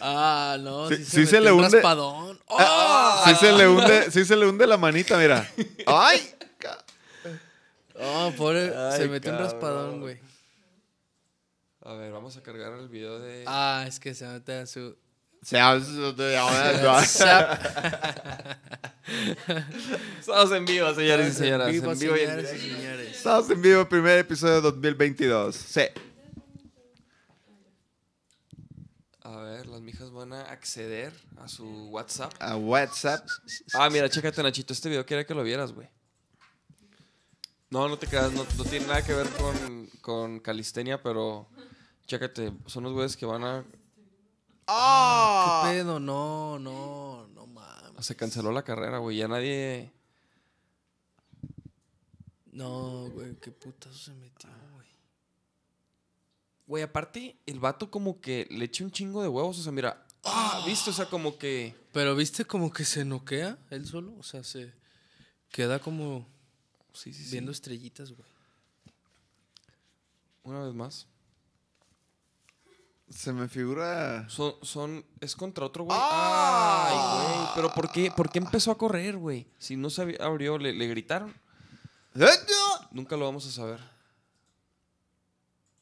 [0.03, 1.77] Ah, no, Sí- sí, sí se, se le metió un hunde.
[1.77, 2.39] raspadón.
[2.49, 5.47] Ah, sí se le hunde, sí se le hunde la manita, mira.
[5.85, 6.35] ¡Ay!
[8.03, 10.19] Oh, pobre, Ay, se metió un raspadón, güey.
[11.83, 13.43] A ver, vamos a cargar el video de...
[13.45, 14.97] Ah, es que se mete a su...
[15.43, 15.57] Se
[20.19, 21.67] Estamos en vivo, señores y señoras.
[21.67, 23.17] En vivo, señores y señores.
[23.17, 25.55] Estamos en vivo, primer episodio de 2022.
[25.55, 25.81] Sí.
[29.23, 29.65] A ver,
[30.21, 32.33] van a acceder a su WhatsApp.
[32.39, 33.27] A WhatsApp.
[33.73, 34.73] Ah, mira, chécate, Nachito.
[34.73, 35.87] Este video quería que lo vieras, güey.
[37.69, 38.31] No, no te quedas.
[38.31, 41.47] No, no tiene nada que ver con, con calistenia, pero
[42.05, 42.53] chécate.
[42.67, 43.65] Son los güeyes que van a.
[44.67, 45.63] ¡Ah!
[45.63, 45.99] ¿Qué pedo?
[45.99, 48.05] No, no, no mames.
[48.05, 49.17] Se canceló la carrera, güey.
[49.17, 49.91] Ya nadie.
[52.51, 54.87] No, güey, qué putazo se metió, güey.
[56.67, 59.57] Güey, aparte, el vato como que le echa un chingo de huevos.
[59.57, 60.05] O sea, mira.
[60.23, 60.89] Ah, ¿viste?
[60.89, 61.75] O sea, como que.
[61.93, 64.71] Pero viste como que se noquea él solo, o sea, se
[65.49, 66.27] queda como
[66.93, 67.31] Sí, sí, sí.
[67.31, 68.29] viendo estrellitas, güey.
[70.43, 71.07] Una vez más.
[73.09, 74.27] Se me figura.
[74.29, 75.97] Son, son, es contra otro güey.
[76.01, 76.87] ¡Ah!
[76.89, 77.49] Ay, güey.
[77.55, 79.47] Pero ¿por qué, ¿por qué empezó a correr, güey?
[79.59, 81.35] Si no se había- abrió, le, le gritaron.
[82.91, 83.79] Nunca lo vamos a saber.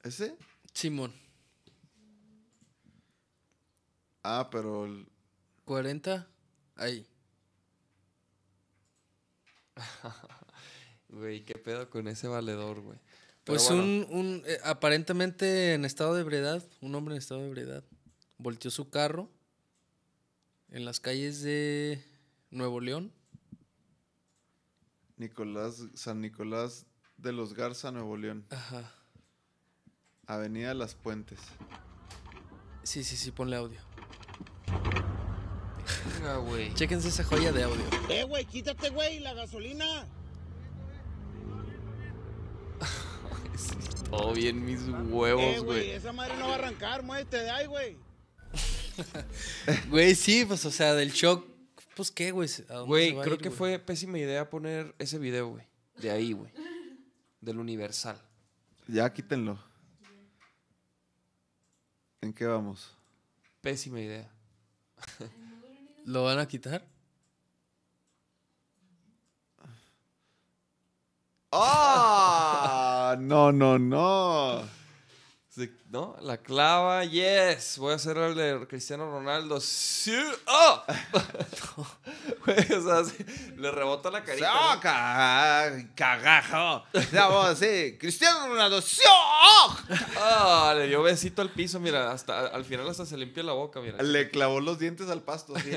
[0.03, 0.35] ¿Ese?
[0.73, 1.13] Simón,
[4.23, 4.85] Ah, pero.
[4.85, 5.07] el-
[5.65, 6.27] 40,
[6.75, 7.05] ahí.
[11.09, 12.99] Güey, qué pedo con ese valedor, güey.
[13.43, 17.47] Pues bueno, un, un eh, aparentemente en estado de ebriedad, un hombre en estado de
[17.47, 17.83] ebriedad,
[18.37, 19.27] volteó su carro
[20.69, 22.03] en las calles de
[22.51, 23.11] Nuevo León.
[25.17, 26.85] Nicolás, San Nicolás
[27.17, 28.45] de los Garza, Nuevo León.
[28.51, 28.93] Ajá.
[30.27, 31.39] Avenida Las Puentes.
[32.83, 33.79] Sí, sí, sí, ponle audio.
[36.05, 36.73] Venga, güey.
[36.73, 37.83] Chéquense esa joya de audio.
[38.09, 40.05] Eh, güey, quítate, güey, la gasolina.
[44.09, 45.89] Todo bien mis Eh, huevos, güey, güey.
[45.91, 47.97] esa madre no va a arrancar, muévete de ahí, güey.
[49.89, 51.45] Güey, sí, pues, o sea, del shock,
[51.95, 52.49] pues, ¿qué, güey?
[52.69, 55.63] ¿A dónde Güey, creo ir, que fue pésima idea poner ese video, güey.
[55.97, 56.51] De ahí, güey.
[57.39, 58.19] Del Universal.
[58.87, 59.57] Ya quítenlo.
[62.21, 62.93] ¿En qué vamos?
[63.61, 64.29] Pésima idea.
[66.09, 66.81] ¿Lo van a quitar?
[71.51, 73.15] ¡Ah!
[73.19, 74.78] No, no, no.
[75.89, 76.15] ¿No?
[76.21, 77.77] La clava, yes.
[77.79, 79.59] Voy a hacer el de Cristiano Ronaldo.
[79.59, 80.15] Sí.
[80.45, 80.83] ¡Oh!
[82.45, 83.23] Güey, o sea, sí,
[83.57, 84.51] le rebota la carita.
[84.53, 84.73] ¿no?
[84.73, 85.71] ¡Soca!
[85.95, 86.83] ¡Cagajo!
[87.13, 87.97] Vamos así.
[87.99, 88.81] Cristiano Ronaldo.
[88.81, 89.01] ¡sí!
[90.17, 93.79] Ah, le dio besito al piso, mira, hasta al final hasta se limpia la boca,
[93.81, 94.01] mira.
[94.03, 95.53] Le clavó los dientes al pasto.
[95.59, 95.71] sí.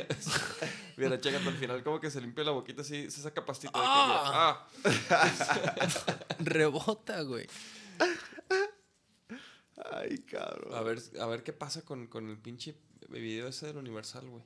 [0.96, 3.84] Mira, chécate al final como que se limpia la boquita así, se saca pastita de
[3.84, 4.66] que ya- ah.
[6.40, 7.46] Rebota, güey.
[9.90, 10.74] Ay, cabrón.
[10.74, 12.74] A ver, a ver qué pasa con, con el pinche
[13.08, 14.44] video ese del Universal, güey.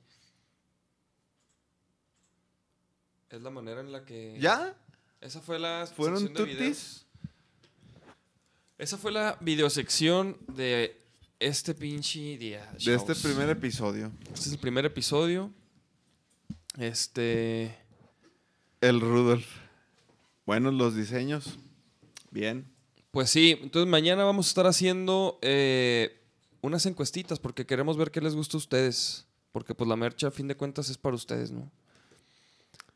[3.30, 4.39] Es la manera en la que.
[4.41, 4.76] ¿Ya?
[5.20, 7.07] Esa fue la ¿Fueron tutis?
[8.78, 11.01] Esa fue la videosección de
[11.41, 12.70] este pinche día.
[12.84, 14.12] De este primer episodio.
[14.32, 15.53] Este es el primer episodio.
[16.78, 17.76] Este.
[18.80, 19.47] El Rudolf.
[20.45, 21.59] Buenos los diseños.
[22.30, 22.76] Bien.
[23.16, 26.20] Pues sí, entonces mañana vamos a estar haciendo eh,
[26.60, 29.26] unas encuestitas porque queremos ver qué les gusta a ustedes.
[29.52, 31.72] Porque pues la mercha a fin de cuentas es para ustedes, ¿no?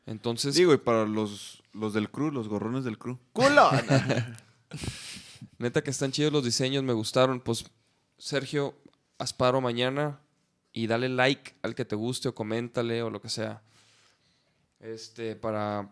[0.05, 3.17] Entonces, Digo, y para los, los del crew, los gorrones del crew.
[3.33, 3.71] ¡Culo!
[5.57, 7.39] neta que están chidos los diseños, me gustaron.
[7.39, 7.65] Pues
[8.19, 8.75] Sergio,
[9.17, 10.19] asparo mañana
[10.71, 13.63] y dale like al que te guste o coméntale o lo que sea.
[14.79, 15.89] Este, para...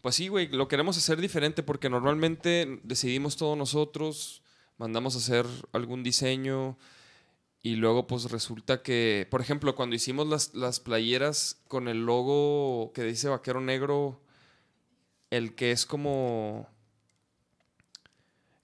[0.00, 4.42] Pues sí, güey, lo queremos hacer diferente porque normalmente decidimos todos nosotros,
[4.76, 6.76] mandamos a hacer algún diseño
[7.62, 12.92] y luego pues resulta que, por ejemplo, cuando hicimos las, las playeras con el logo
[12.92, 14.20] que dice Vaquero Negro,
[15.30, 16.68] el que es como...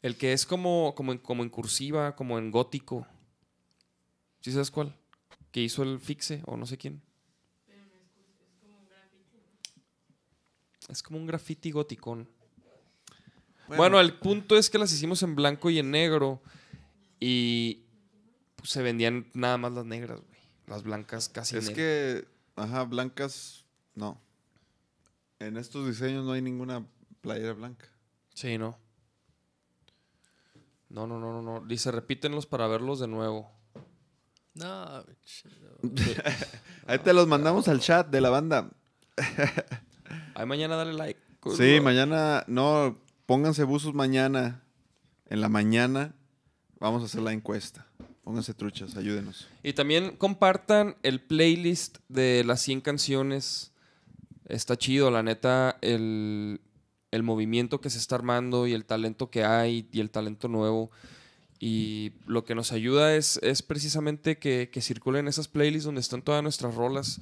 [0.03, 3.07] El que es como, como, como en cursiva, como en gótico.
[4.41, 4.97] ¿Sí sabes cuál?
[5.51, 7.03] Que hizo el fixe o no sé quién.
[10.89, 12.29] Es como un graffiti goticón.
[13.69, 16.43] Bueno, el punto es que las hicimos en blanco y en negro.
[17.21, 17.85] Y
[18.57, 20.39] pues, se vendían nada más las negras, güey.
[20.67, 21.77] Las blancas casi Es negras.
[21.77, 23.65] que, ajá, blancas,
[23.95, 24.21] no.
[25.39, 26.87] En estos diseños no hay ninguna
[27.21, 27.87] playera blanca.
[28.35, 28.79] Sí, no.
[30.89, 31.67] No, no, no, no, no.
[31.67, 33.51] Dice, repítenlos para verlos de nuevo.
[34.55, 35.79] No, chido.
[36.87, 38.71] Ahí te los mandamos al chat de la banda.
[40.39, 41.19] Ay, mañana dale like.
[41.57, 44.63] Sí, mañana, no, pónganse buzos mañana.
[45.27, 46.15] En la mañana
[46.79, 47.89] vamos a hacer la encuesta.
[48.23, 49.49] Pónganse truchas, ayúdenos.
[49.65, 53.73] Y también compartan el playlist de las 100 canciones.
[54.47, 56.61] Está chido, la neta, el,
[57.11, 60.93] el movimiento que se está armando y el talento que hay y el talento nuevo.
[61.59, 66.23] Y lo que nos ayuda es, es precisamente que, que circulen esas playlists donde están
[66.23, 67.21] todas nuestras rolas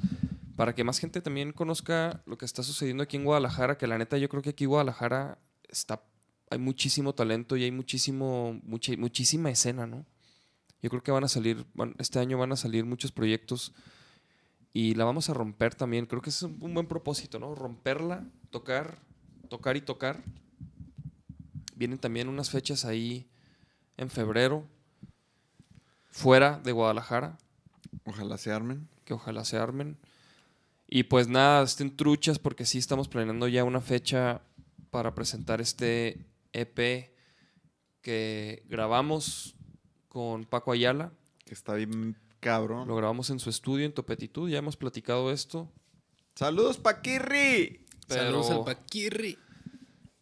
[0.57, 3.99] para que más gente también conozca lo que está sucediendo aquí en Guadalajara, que la
[3.99, 5.39] neta yo creo que aquí en Guadalajara
[5.69, 6.03] está,
[6.51, 10.07] hay muchísimo talento y hay muchísimo, mucha, muchísima escena, ¿no?
[10.83, 13.73] Yo creo que van a salir, van- este año van a salir muchos proyectos
[14.73, 16.07] y la vamos a romper también.
[16.07, 17.55] Creo que es un buen propósito, ¿no?
[17.55, 18.99] Romperla, tocar,
[19.49, 20.23] tocar y tocar.
[21.75, 23.27] Vienen también unas fechas ahí
[23.97, 24.67] en febrero,
[26.11, 27.39] fuera de Guadalajara,
[28.05, 28.89] Ojalá se armen.
[29.05, 29.97] que ojalá se armen.
[30.89, 34.43] Y pues nada, estén truchas porque sí estamos planeando ya una fecha
[34.91, 37.11] para presentar este EP
[38.01, 39.57] que grabamos
[40.09, 41.13] con Paco Ayala.
[41.45, 42.87] Que está bien cabrón.
[42.87, 45.69] Lo grabamos en su estudio en Topetitud, ya hemos platicado esto.
[46.35, 47.85] ¡Saludos, Paquirri!
[48.07, 49.39] Saludos al Paquirri.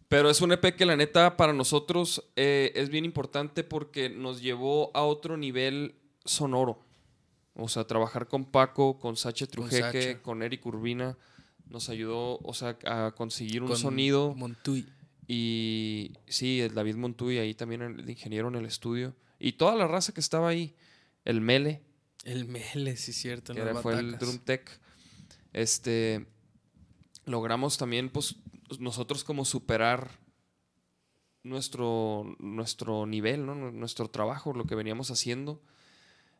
[0.09, 4.41] Pero es un EP que la neta para nosotros eh, es bien importante porque nos
[4.41, 6.84] llevó a otro nivel sonoro.
[7.57, 11.16] O sea, trabajar con Paco, con Sacha Trujeque, con Eric Urbina,
[11.66, 14.34] nos ayudó, o sea, a conseguir un con sonido.
[14.34, 14.86] Montuy.
[15.28, 19.14] Y sí, el David Montuy ahí también, el ingeniero en el estudio.
[19.38, 20.74] Y toda la raza que estaba ahí.
[21.24, 21.82] El Mele,
[22.24, 23.55] El Mele, sí, cierto.
[23.55, 24.18] que era- fue el.
[24.18, 24.68] Drum Tech.
[25.52, 26.26] Este,
[27.24, 28.36] logramos también, pues,
[28.80, 30.11] nosotros como superar
[31.42, 33.55] nuestro, nuestro nivel, ¿no?
[33.55, 35.62] Nu- Nuestro trabajo, lo que veníamos haciendo.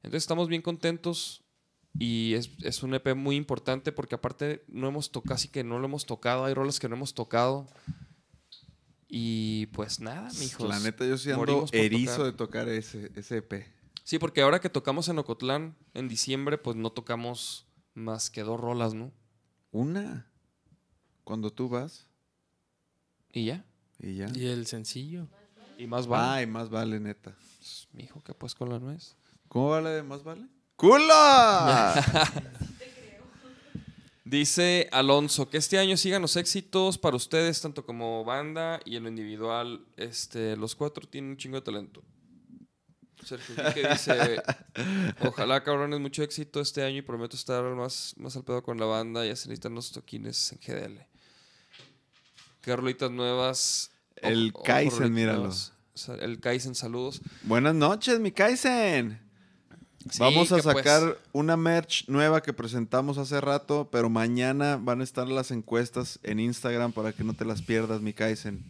[0.05, 1.42] Entonces estamos bien contentos
[1.98, 5.78] y es, es un EP muy importante porque aparte no hemos tocado, casi que no
[5.78, 7.66] lo hemos tocado, hay rolas que no hemos tocado.
[9.09, 10.68] Y pues nada, mijos.
[10.68, 12.26] La neta, yo sí ando erizo tocar.
[12.26, 13.66] de tocar ese, ese EP.
[14.02, 18.61] Sí, porque ahora que tocamos en Ocotlán en diciembre, pues no tocamos más que dos
[18.61, 19.11] rolas, ¿no?
[19.70, 20.30] Una.
[21.22, 22.09] Cuando tú vas
[23.32, 23.64] Y ya.
[23.98, 24.26] y ya.
[24.34, 25.28] Y el sencillo.
[25.78, 26.40] Y más vale.
[26.40, 27.34] Ay, más vale, neta.
[27.92, 29.16] Mi hijo, ¿qué pues con la nuez?
[29.49, 30.47] ¿Cómo vale de más vale?
[30.76, 32.32] ¡Cula!
[34.24, 39.03] Dice Alonso que este año sigan los éxitos para ustedes, tanto como banda y en
[39.03, 39.84] lo individual.
[39.97, 42.03] Este, los cuatro tienen un chingo de talento.
[43.22, 44.42] Sergio que dice:
[45.20, 48.86] Ojalá, cabrones, mucho éxito este año y prometo estar más, más al pedo con la
[48.86, 49.24] banda.
[49.26, 51.01] Ya se necesitan los toquines en GDL.
[52.62, 53.90] ¿Qué rolitas nuevas?
[54.16, 55.38] El Kaizen, rolitas míralo.
[55.40, 55.72] nuevas.
[55.95, 57.20] Sa- El Kaizen, saludos.
[57.42, 59.20] Buenas noches, mi Kaizen.
[60.11, 65.00] Sí, Vamos a pues- sacar una merch nueva que presentamos hace rato, pero mañana van
[65.00, 68.62] a estar las encuestas en Instagram para que no te las pierdas, mi Kaizen.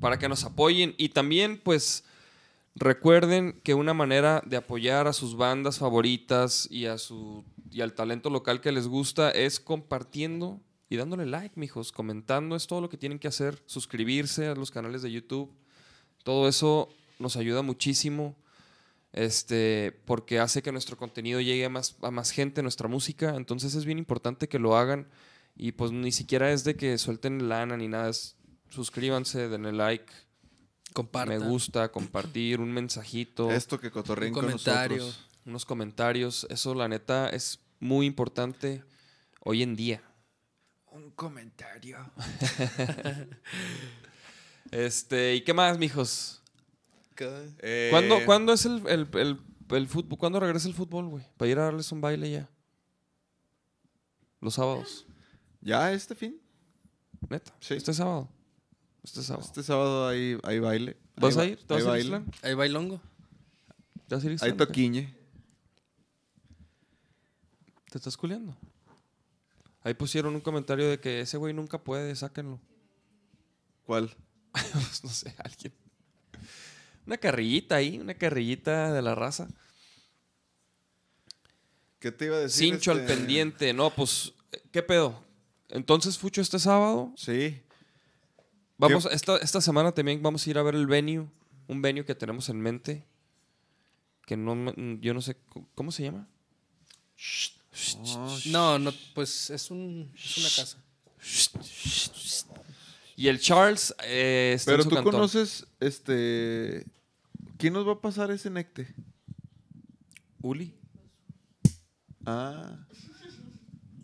[0.00, 2.04] para que nos apoyen y también pues
[2.76, 7.92] recuerden que una manera de apoyar a sus bandas favoritas y a su y al
[7.94, 12.88] talento local que les gusta es compartiendo y dándole like, mijos, comentando es todo lo
[12.88, 15.50] que tienen que hacer, suscribirse a los canales de YouTube.
[16.22, 18.36] Todo eso nos ayuda muchísimo.
[19.18, 23.34] Este, porque hace que nuestro contenido llegue a más, a más gente, nuestra música.
[23.34, 25.08] Entonces es bien importante que lo hagan.
[25.56, 28.10] Y pues ni siquiera es de que suelten lana ni nada.
[28.10, 28.36] Es
[28.70, 30.12] suscríbanse, denle like,
[30.92, 31.36] Compartan.
[31.40, 34.98] me gusta, compartir, un mensajito, Esto que cotorreen Un con comentario.
[34.98, 35.28] nosotros.
[35.46, 36.46] unos comentarios.
[36.48, 38.84] Eso, la neta, es muy importante
[39.40, 40.00] hoy en día.
[40.92, 41.98] Un comentario.
[44.70, 46.37] Este, ¿y qué más, mijos?
[47.20, 49.40] Eh, ¿Cuándo, ¿cuándo es el, el, el-
[49.70, 50.18] el fútbol?
[50.18, 51.24] ¿Cuándo regresa el fútbol, güey?
[51.36, 52.50] Para ir a darles un baile ya.
[54.40, 55.06] Los sábados.
[55.60, 56.40] ¿Ya este fin?
[57.28, 57.54] Neta.
[57.60, 57.74] Sí.
[57.74, 58.28] Este sábado.
[59.02, 59.44] Este sábado.
[59.44, 60.96] Este sábado hay, hay baile.
[61.16, 61.58] ¿Vas Hay a ir?
[61.66, 62.26] ¿Te vas hay a ir, baile.
[62.42, 63.00] Ahí bailongo.
[64.06, 65.14] ¿Te vas a ir, Hay toquiñe.
[67.90, 68.56] ¿Te estás culeando?
[69.82, 72.60] Ahí pusieron un comentario de que ese güey nunca puede, sáquenlo.
[73.84, 74.14] ¿Cuál?
[74.52, 75.72] Pues, no sé, alguien.
[77.08, 79.48] Una carrillita ahí, una carrillita de la raza.
[82.00, 82.68] ¿Qué te iba a decir?
[82.70, 83.14] Cincho al este?
[83.14, 83.72] pendiente.
[83.72, 84.34] No, pues,
[84.70, 85.24] ¿qué pedo?
[85.70, 87.14] Entonces, Fucho, este sábado.
[87.16, 87.62] Sí.
[88.76, 91.26] Vamos, esta, esta semana también vamos a ir a ver el venue,
[91.66, 93.06] un venue que tenemos en mente,
[94.26, 95.38] que no, yo no sé,
[95.74, 96.28] ¿cómo se llama?
[98.04, 100.84] Oh, No, no, pues es, un, es una casa.
[103.16, 105.12] Y el Charles eh, está Pero en su tú cantón.
[105.14, 106.84] conoces, este...
[107.58, 108.94] ¿Quién nos va a pasar ese necte?
[110.40, 110.74] Uli,
[112.24, 112.86] Ah.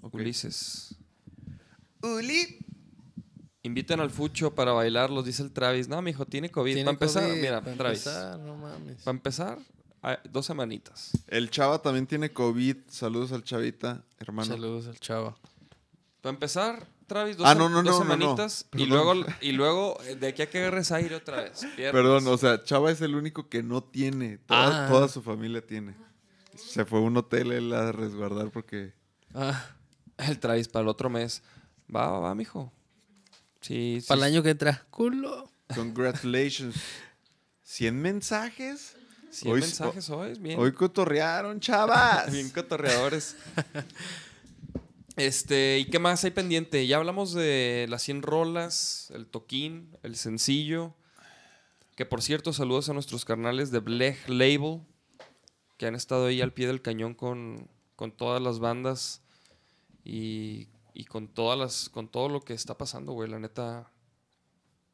[0.00, 0.14] ok.
[0.14, 0.96] Ulises.
[2.02, 2.58] Uli.
[3.62, 5.88] Invitan al Fucho para bailarlos, dice el Travis.
[5.88, 6.74] No, mijo, tiene COVID.
[6.74, 8.06] Tiene Para empezar, COVID, mira, para Travis.
[8.06, 9.02] empezar, no mames.
[9.02, 9.58] Para empezar,
[10.30, 11.12] dos semanitas.
[11.28, 12.76] El chava también tiene COVID.
[12.88, 14.48] Saludos al chavita, hermano.
[14.52, 15.38] Saludos al chava.
[16.20, 18.16] Para empezar, Travis, dos, Ah, no, no, dos no, no, no.
[18.16, 18.66] semanitas.
[18.74, 21.66] Y luego, y luego, eh, de aquí a que agarres aire otra vez.
[21.76, 24.38] Perdón, o sea, Chava es el único que no tiene.
[24.38, 24.88] Toda, Ah.
[24.88, 25.94] toda su familia tiene.
[26.56, 28.94] Se fue a un hotel él a resguardar porque...
[29.34, 29.66] Ah,
[30.16, 31.42] El Travis para el otro mes.
[31.94, 32.72] Va, va, va, mijo.
[33.60, 34.06] Sí, sí.
[34.06, 34.86] para el año que entra.
[34.90, 35.50] Culo.
[35.74, 36.76] Congratulations.
[37.62, 38.96] 100 mensajes.
[39.30, 40.34] 100 hoy- mensajes hoy.
[40.38, 42.30] Bien, Hoy cotorrearon, chavas.
[42.32, 43.36] bien cotorreadores.
[45.16, 46.86] Este, ¿y qué más hay pendiente?
[46.86, 50.94] Ya hablamos de las 100 rolas, el toquín, el sencillo.
[51.94, 54.80] Que por cierto, saludos a nuestros carnales de Blech Label,
[55.76, 59.22] que han estado ahí al pie del cañón con, con todas las bandas
[60.02, 63.30] y, y con todas las, con todo lo que está pasando, güey.
[63.30, 63.92] La neta,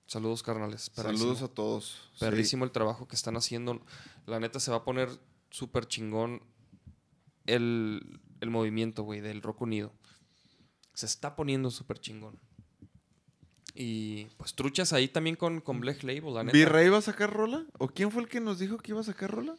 [0.06, 0.90] saludos carnales.
[0.94, 1.46] Saludos perrísimo.
[1.46, 2.10] a todos.
[2.12, 2.20] Sí.
[2.20, 3.80] Perrísimo el trabajo que están haciendo.
[4.26, 5.08] La neta se va a poner
[5.48, 6.42] súper chingón
[7.46, 9.94] el, el movimiento, güey, del rock unido.
[11.00, 12.38] Se está poniendo súper chingón.
[13.74, 16.52] Y pues truchas ahí también con, con Black Label, la neta.
[16.52, 17.64] ¿Virrey va a sacar rola?
[17.78, 19.56] ¿O quién fue el que nos dijo que iba a sacar rola?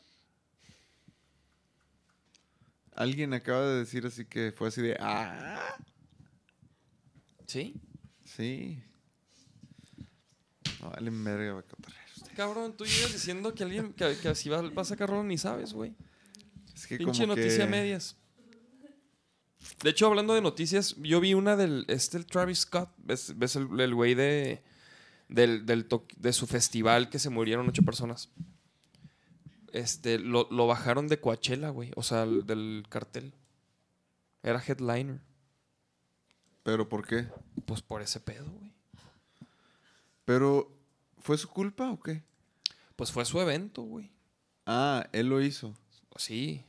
[2.93, 4.95] Alguien acaba de decir así que fue así de...
[4.99, 5.77] Ah,
[7.47, 7.73] ¿Sí?
[8.23, 8.83] sí.
[10.79, 12.35] No, vale verga, va a.
[12.35, 15.39] Cabrón, tú llegas diciendo que alguien que, que si va, va a sacar rola ni
[15.39, 15.95] sabes, güey.
[16.75, 17.71] Es que Pinche como noticia que...
[17.71, 18.15] medias.
[19.83, 22.89] De hecho, hablando de noticias, yo vi una del este el Travis Scott.
[22.97, 24.61] ¿Ves, ves el güey de,
[25.29, 28.29] del, del to- de su festival que se murieron ocho personas?
[29.71, 31.91] Este, lo, lo bajaron de Coachella, güey.
[31.95, 33.33] O sea, el- del cartel.
[34.43, 35.19] Era headliner.
[36.63, 37.27] ¿Pero por qué?
[37.65, 38.71] Pues por ese pedo, güey.
[40.25, 40.71] ¿Pero
[41.19, 42.23] fue su culpa o qué?
[42.95, 44.11] Pues fue su evento, güey.
[44.65, 45.73] Ah, él lo hizo.
[46.17, 46.63] Sí.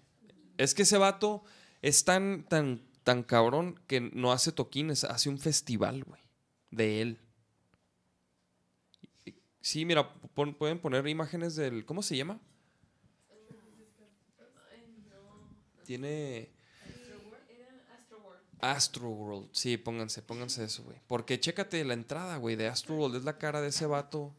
[0.56, 1.44] Es que ese vato
[1.82, 6.20] es tan, tan, tan cabrón que no hace toquines, hace un festival, güey.
[6.70, 7.18] De él.
[9.60, 11.84] Sí, mira, pon- pueden poner imágenes del.
[11.84, 12.40] ¿Cómo se llama?
[15.84, 16.50] Tiene.
[18.60, 19.48] Astro World.
[19.52, 20.96] Sí, pónganse, pónganse eso, güey.
[21.08, 23.16] Porque chécate la entrada, güey, de Astro World.
[23.16, 24.32] Es la cara de ese vato.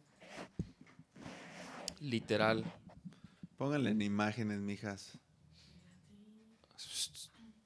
[2.00, 2.64] Literal.
[3.58, 5.18] Pónganle en imágenes, mijas.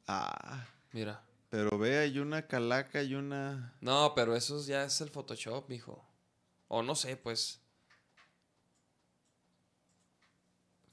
[0.08, 1.22] Ah, Mira.
[1.50, 3.76] pero ve, hay una calaca y una...
[3.82, 6.04] No, pero eso ya es el Photoshop, mijo.
[6.70, 7.62] O no sé, pues.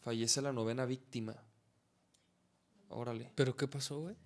[0.03, 1.35] Fallece la novena víctima.
[2.89, 3.31] Órale.
[3.35, 4.17] ¿Pero qué pasó, güey?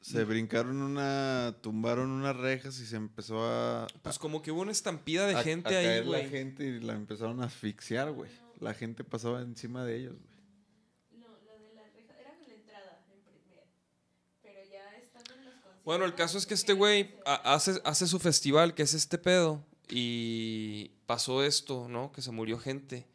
[0.00, 1.56] Se brincaron una...
[1.62, 3.86] Tumbaron unas rejas y se empezó a...
[4.02, 6.80] Pues como que hubo una estampida de a- gente a ahí, caer la gente y
[6.80, 8.30] la empezaron a asfixiar, güey.
[8.60, 11.20] La gente pasaba encima de ellos, güey.
[11.22, 13.64] No, lo de la reja era con la entrada en primer.
[14.42, 15.73] Pero ya estando en los conciertos.
[15.84, 19.62] Bueno, el caso es que este güey hace, hace su festival, que es este pedo,
[19.88, 22.10] y pasó esto, ¿no?
[22.12, 23.06] Que se murió gente.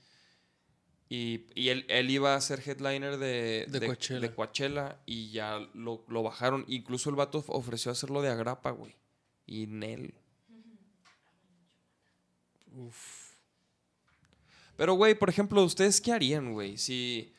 [1.09, 4.19] Y, y él, él iba a ser headliner de, De Coachella.
[4.19, 6.65] de Coachella y ya lo, lo bajaron.
[6.67, 8.95] Incluso el vato ofreció hacerlo de agrapa, güey.
[9.47, 10.13] Y Nel.
[12.75, 13.31] Uf.
[14.77, 16.77] Pero, güey, por ejemplo, ¿ustedes qué harían, güey?
[16.77, 17.33] Si...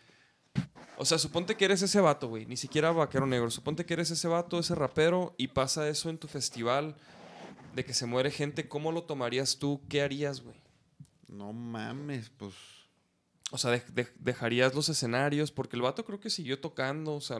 [1.00, 2.44] O sea, suponte que eres ese vato, güey.
[2.44, 3.50] Ni siquiera vaquero negro.
[3.50, 6.94] Suponte que eres ese vato, ese rapero, y pasa eso en tu festival
[7.74, 8.68] de que se muere gente.
[8.68, 9.80] ¿Cómo lo tomarías tú?
[9.88, 10.56] ¿Qué harías, güey?
[11.26, 12.52] No mames, pues...
[13.50, 17.20] O sea, dej- dej- dejarías los escenarios, porque el vato creo que siguió tocando, o
[17.22, 17.38] sea...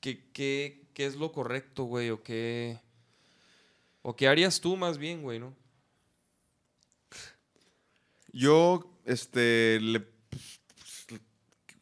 [0.00, 2.10] ¿Qué, qué, qué es lo correcto, güey?
[2.10, 2.80] ¿O qué...
[4.02, 5.54] ¿O qué harías tú más bien, güey, no?
[8.32, 10.13] Yo, este, le,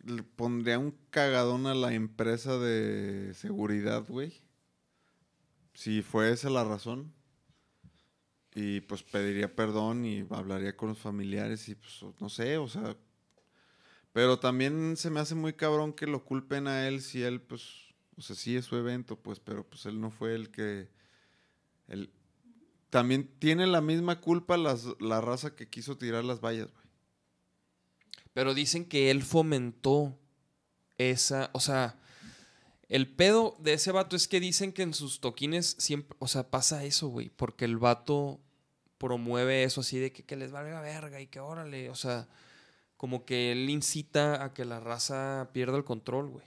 [0.05, 4.43] le pondría un cagadón a la empresa de seguridad, güey.
[5.75, 7.13] Si fue esa la razón.
[8.55, 12.97] Y pues pediría perdón y hablaría con los familiares y pues no sé, o sea.
[14.13, 17.63] Pero también se me hace muy cabrón que lo culpen a él si él, pues,
[18.17, 20.91] o sea, sí es su evento, pues, pero pues él no fue el que,
[21.89, 22.13] el,
[22.91, 26.82] también tiene la misma culpa las- la raza que quiso tirar las vallas, güey.
[28.33, 30.19] Pero dicen que él fomentó
[30.97, 31.99] esa, o sea,
[32.89, 36.51] el pedo de ese vato es que dicen que en sus toquines siempre, o sea,
[36.51, 38.41] pasa eso, güey, porque el vato
[38.99, 42.29] promueve eso así de que, que les valga verga y que órale, o sea,
[42.97, 46.47] como que él incita a que la raza pierda el control, güey.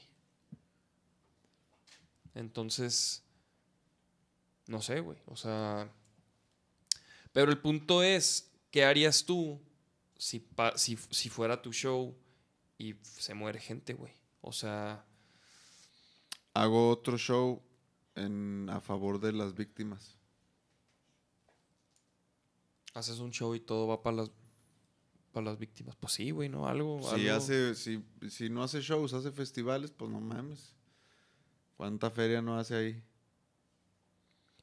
[2.33, 3.23] Entonces,
[4.67, 5.89] no sé, güey, o sea,
[7.33, 9.59] pero el punto es, ¿qué harías tú
[10.27, 12.15] si, pa- si, si fuera tu show
[12.79, 14.13] y se muere gente, güey?
[14.41, 15.05] O sea,
[16.53, 17.61] Hago otro show
[18.15, 20.17] en, a favor de las víctimas.
[22.93, 24.31] haces un show y todo va para las,
[25.33, 25.95] para las víctimas.
[25.97, 26.67] Pues sí, güey, ¿no?
[26.67, 27.01] Algo.
[27.03, 30.73] Si, algo- hace, si, si no hace shows, hace festivales, pues no mames.
[31.77, 33.03] ¿Cuánta feria no hace ahí?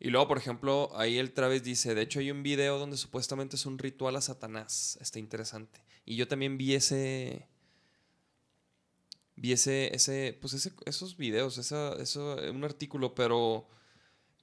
[0.05, 3.55] Y luego, por ejemplo, ahí el Travis dice, de hecho hay un video donde supuestamente
[3.55, 4.99] es un ritual a Satanás.
[5.01, 5.81] Está interesante.
[6.05, 7.47] Y yo también vi ese...
[9.37, 13.69] Vi ese, ese, pues ese, esos videos, esa, eso, un artículo, pero,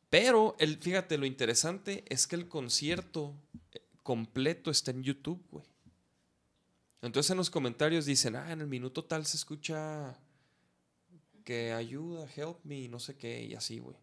[0.10, 3.36] pero, el, fíjate, lo interesante es que el concierto
[3.74, 5.66] eh, completo está en YouTube, güey.
[7.02, 10.18] Entonces en los comentarios dicen, ah, en el minuto tal se escucha
[11.44, 13.98] que ayuda, help me, no sé qué, y así, güey.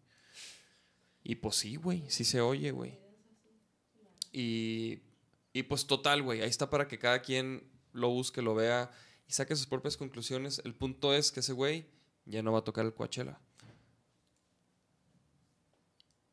[1.29, 2.97] Y pues sí, güey, sí se oye, güey.
[4.31, 5.01] Y,
[5.51, 8.91] y pues total, güey, ahí está para que cada quien lo busque, lo vea
[9.27, 10.61] y saque sus propias conclusiones.
[10.63, 11.85] El punto es que ese güey
[12.23, 13.41] ya no va a tocar el Coachella.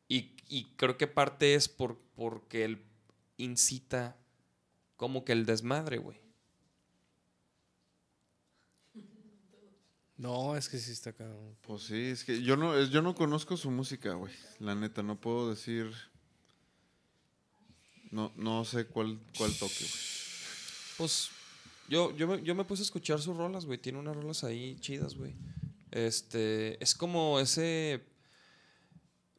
[0.07, 2.85] Y, y creo que parte es por, porque él
[3.35, 4.15] incita
[4.95, 6.21] como que el desmadre, güey.
[10.17, 11.57] No, es que sí está cabrón.
[11.61, 14.33] Pues sí, es que yo no, yo no conozco su música, güey.
[14.59, 15.91] La neta, no puedo decir.
[18.11, 20.15] No, no sé cuál, cuál toque, güey.
[20.97, 21.29] Pues
[21.89, 23.77] yo, yo, me, yo me puse a escuchar sus rolas, güey.
[23.77, 25.35] Tiene unas rolas ahí chidas, güey.
[25.91, 28.05] Este, es como ese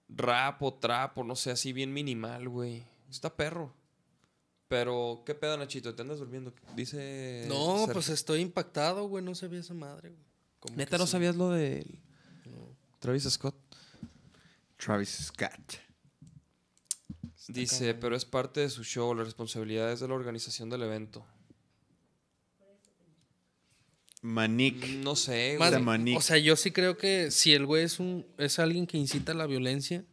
[0.08, 2.84] rap o trap o no sé, así bien minimal, güey.
[3.10, 3.72] Está perro.
[4.68, 5.94] Pero, ¿qué pedo, Nachito?
[5.94, 6.52] ¿Te andas durmiendo?
[6.74, 7.46] Dice.
[7.48, 7.92] No, Sergio.
[7.94, 9.24] pues estoy impactado, güey.
[9.24, 10.25] No sabía esa madre, güey.
[10.66, 11.12] Como Neta, ¿no sí.
[11.12, 11.86] sabías lo de
[12.98, 13.56] Travis Scott?
[14.76, 15.80] Travis Scott.
[17.48, 21.24] Dice, pero es parte de su show, la responsabilidad es de la organización del evento.
[24.22, 24.88] Manik.
[25.04, 25.80] No sé, güey.
[25.80, 26.18] Manic.
[26.18, 29.32] o sea, yo sí creo que si el güey es un es alguien que incita
[29.32, 30.04] a la violencia,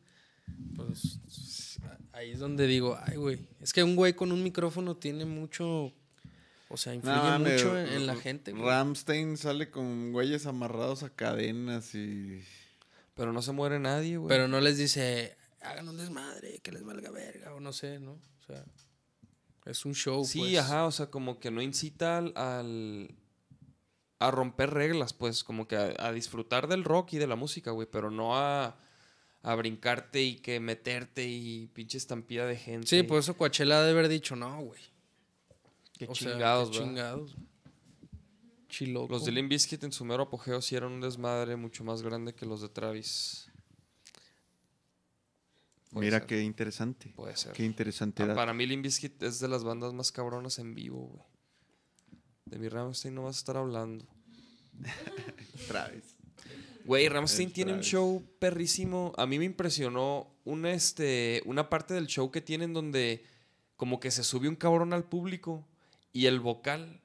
[0.76, 1.80] pues
[2.12, 5.94] ahí es donde digo, ay, güey, es que un güey con un micrófono tiene mucho,
[6.74, 8.52] o sea, influye No, mucho en, en la gente.
[8.52, 8.64] güey.
[8.64, 12.42] Ramstein sale con güeyes amarrados a cadenas y.
[13.16, 14.28] Pero no se muere nadie, güey.
[14.30, 18.14] Pero no les dice, hagan un desmadre, que les valga verga, o no sé, ¿no?
[18.14, 18.66] O sea,
[19.66, 20.58] es un show, Sí, pues.
[20.58, 23.16] ajá, o sea, como que no incita al, al-
[24.20, 27.72] a romper reglas, pues, como que a, a disfrutar del rock y de la música,
[27.72, 28.78] güey, pero no a,
[29.44, 32.88] a brincarte y que meterte y pinche estampida de gente.
[32.88, 34.82] Sí, por eso Coachella ha de haber dicho, no, güey.
[36.06, 37.36] Qué O sea, chingados, qué chingados.
[38.70, 39.14] Chiloco.
[39.14, 42.34] Los de Limp Bizkit en su mero apogeo sí eran un desmadre mucho más grande
[42.34, 43.50] que los de Travis.
[45.92, 47.14] Puede Mira ser, qué interesante.
[47.16, 47.54] Puede ser.
[47.54, 48.24] Qué interesante.
[48.24, 51.24] Ah, para mí Limp Bizkit es de las bandas más cabronas en vivo, güey.
[52.46, 54.06] De mi Rammstein no vas a estar hablando.
[55.68, 56.16] Travis.
[56.86, 59.14] Güey, Ramstein tiene un show perrísimo.
[59.18, 63.26] A mí me impresionó una, este, una parte del show que tienen donde
[63.78, 65.66] como que se sube un cabrón al público
[66.14, 67.02] y el vocal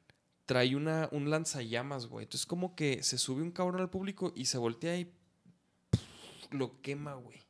[0.46, 2.24] trae una, un lanzallamas, güey.
[2.24, 5.12] Entonces como que se sube un cabrón al público y se voltea y
[6.50, 7.42] lo quema, güey.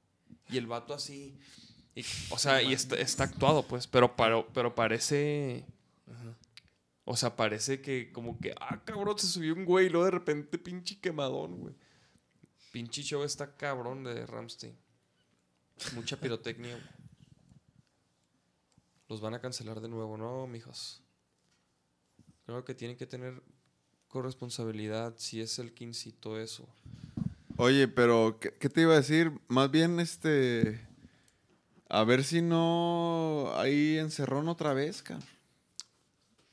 [0.49, 1.39] Y el vato así.
[1.95, 5.67] y- o sea, y está, actuado, pues, pero, pero parece...
[7.11, 10.11] O sea, parece que como que, ah, cabrón, se subió un güey y luego de
[10.11, 11.75] repente pinche quemadón, güey.
[12.71, 14.77] Pinche show está cabrón de Ramstein.
[15.95, 16.87] Mucha pirotecnia, güey.
[19.09, 21.03] Los van a cancelar de nuevo, ¿no, mijos?
[22.49, 23.43] Creo que tienen que tener
[24.07, 26.67] corresponsabilidad si es el que incitó eso.
[27.59, 29.31] Oye, pero ¿qué, qué te iba a decir?
[29.49, 30.81] Más bien, este.
[31.91, 33.53] A ver si no.
[33.57, 35.29] Ahí encerrón otra vez, cabrón.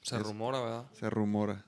[0.01, 0.91] Se Es- rumora, ¿verdad?
[0.99, 1.65] Se rumora.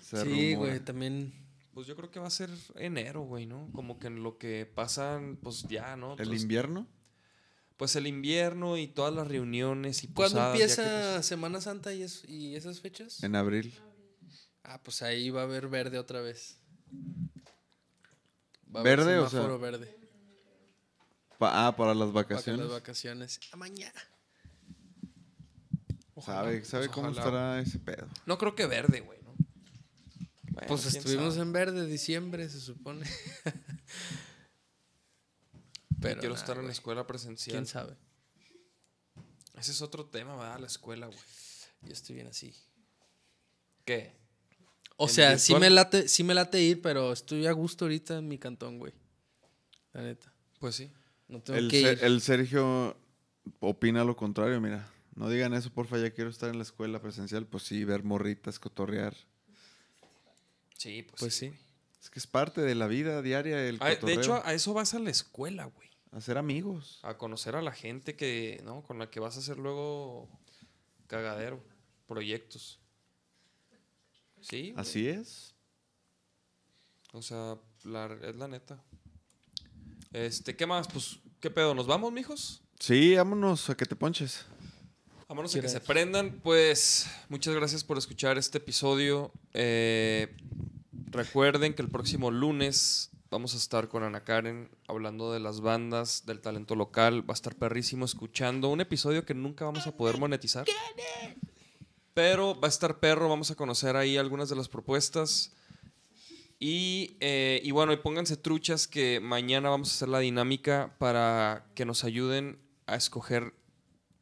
[0.00, 0.70] Se Sí, rumora.
[0.70, 1.34] güey, también.
[1.74, 3.68] Pues yo creo que va a ser enero, güey, ¿no?
[3.74, 6.14] Como que en lo que pasan, pues ya, ¿no?
[6.14, 6.86] ¿El Entonces, invierno?
[7.76, 11.60] Pues el invierno y todas las reuniones y ¿Cuándo posadas, ya que, empieza pues, Semana
[11.60, 13.22] Santa y, es- y esas fechas?
[13.22, 13.74] En abril.
[14.62, 16.58] Ah, pues ahí va a haber verde otra vez.
[18.74, 19.46] Va a ¿Verde, haber o sea?
[19.56, 19.96] verde.
[21.38, 22.60] Pa- ah, para las Para vacaciones.
[22.62, 23.40] las vacaciones.
[23.52, 24.00] A mañana.
[26.24, 27.24] ¿Sabe, sabe pues cómo ojalá.
[27.26, 28.06] estará ese pedo?
[28.24, 29.34] No creo que verde, güey, ¿no?
[30.52, 31.46] Bueno, Pues estuvimos sabe.
[31.46, 33.04] en verde diciembre, se supone.
[36.04, 37.54] Pero Quiero nah, estar en la escuela presencial.
[37.54, 37.96] ¿Quién sabe?
[39.58, 40.58] Ese es otro tema, ¿verdad?
[40.58, 41.18] La escuela, güey.
[41.82, 42.54] Yo estoy bien así.
[43.84, 44.12] ¿Qué?
[44.96, 48.18] O ¿En sea, sí me late, sí me late ir, pero estoy a gusto ahorita
[48.18, 48.92] en mi cantón, güey.
[49.92, 50.32] La neta.
[50.60, 50.90] Pues sí.
[51.28, 51.98] No tengo El, que ir.
[52.02, 52.96] el Sergio
[53.60, 54.90] opina lo contrario, mira.
[55.14, 57.46] No digan eso, porfa, ya quiero estar en la escuela presencial.
[57.46, 59.14] Pues sí, ver morritas, cotorrear.
[60.76, 61.50] Sí, pues, Pues sí.
[61.50, 61.56] sí.
[62.02, 64.98] Es que es parte de la vida diaria el de hecho, a eso vas a
[64.98, 65.88] la escuela, güey.
[66.14, 67.00] Hacer amigos.
[67.02, 68.82] A conocer a la gente que, ¿no?
[68.82, 70.28] Con la que vas a hacer luego
[71.08, 71.60] cagadero,
[72.06, 72.78] proyectos.
[74.40, 74.70] Sí.
[74.70, 74.74] güey.
[74.80, 75.54] Así es.
[77.12, 78.82] O sea, la- es la neta.
[80.12, 80.86] Este, ¿qué más?
[80.88, 81.74] Pues, ¿qué pedo?
[81.74, 82.62] ¿Nos vamos, mijos?
[82.78, 84.44] Sí, vámonos a que te ponches.
[85.28, 86.40] Vámonos a que se prendan.
[86.42, 89.32] Pues, muchas gracias por escuchar este episodio.
[89.52, 90.36] Eh,
[91.10, 96.24] recuerden que el próximo lunes vamos a estar con Ana Karen hablando de las bandas,
[96.24, 97.28] del talento local.
[97.28, 100.64] Va a estar perrísimo escuchando un episodio que nunca vamos a poder monetizar.
[102.14, 105.52] Pero va a estar perro, vamos a conocer ahí algunas de las propuestas.
[106.60, 111.66] Y, eh, y bueno, y pónganse truchas que mañana vamos a hacer la dinámica para
[111.74, 113.52] que nos ayuden a escoger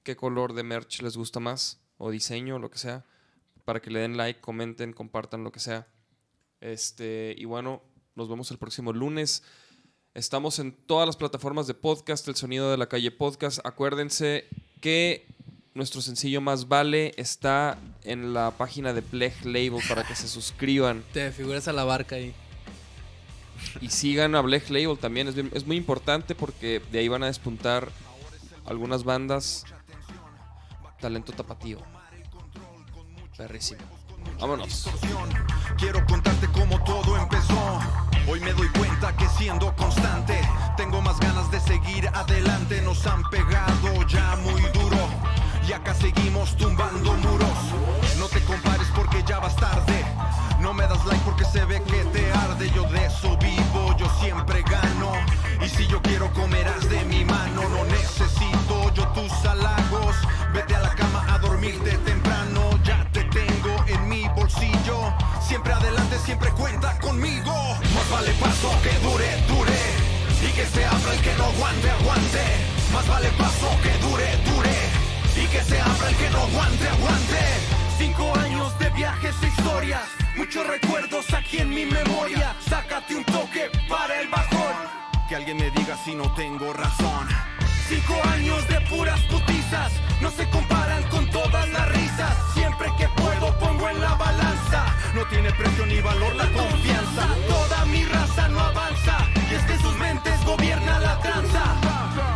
[0.04, 3.04] qué color de merch les gusta más, o diseño, lo que sea,
[3.66, 5.86] para que le den like, comenten, compartan lo que sea.
[6.62, 7.82] Este, y bueno,
[8.14, 9.42] nos vemos el próximo lunes.
[10.14, 13.60] Estamos en todas las plataformas de podcast, el sonido de la calle podcast.
[13.64, 14.46] Acuérdense
[14.80, 15.26] que
[15.74, 21.02] nuestro sencillo más vale está en la página de Pleg Label para que se suscriban
[21.12, 22.34] Te figuras a la barca ahí.
[23.80, 25.28] y sigan a Black Label también.
[25.28, 27.90] Es, bien- es muy importante porque de ahí van a despuntar
[28.66, 29.64] algunas bandas.
[31.00, 31.78] Talento tapatío.
[33.38, 33.80] Perrísimo.
[34.42, 34.88] Vámonos.
[35.78, 37.78] Quiero contarte cómo todo empezó.
[38.26, 40.36] Hoy me doy cuenta que siendo constante,
[40.76, 42.82] tengo más ganas de seguir adelante.
[42.82, 44.98] Nos han pegado ya muy duro
[45.68, 47.56] y acá seguimos tumbando muros.
[48.18, 50.04] No te compares porque ya vas tarde.
[50.58, 52.68] No me das like porque se ve que te arde.
[52.74, 55.12] Yo de eso vivo, yo siempre gano.
[55.64, 60.16] Y si yo quiero comerás de mi mano, no necesito yo tus halagos.
[60.52, 61.96] Vete a la cama a dormirte
[66.32, 67.52] siempre cuenta conmigo.
[67.94, 69.80] Más vale paso que dure, dure.
[70.40, 72.44] Y que se abra el que no aguante, aguante.
[72.92, 74.76] Más vale paso que dure, dure.
[75.36, 77.42] Y que se abra el que no aguante, aguante.
[77.98, 80.08] Cinco años de viajes e historias.
[80.36, 82.56] Muchos recuerdos aquí en mi memoria.
[82.66, 84.76] Sácate un toque para el bajón.
[85.28, 87.28] Que alguien me diga si no tengo razón.
[87.88, 92.34] Cinco años de puras putizas no se comparan con todas las risas.
[92.54, 94.41] Siempre que puedo pongo en la balanza.
[95.52, 97.26] Tiene precio ni valor la confianza.
[97.48, 99.18] Toda mi raza no avanza
[99.50, 101.62] y es que sus mentes gobierna la tranza.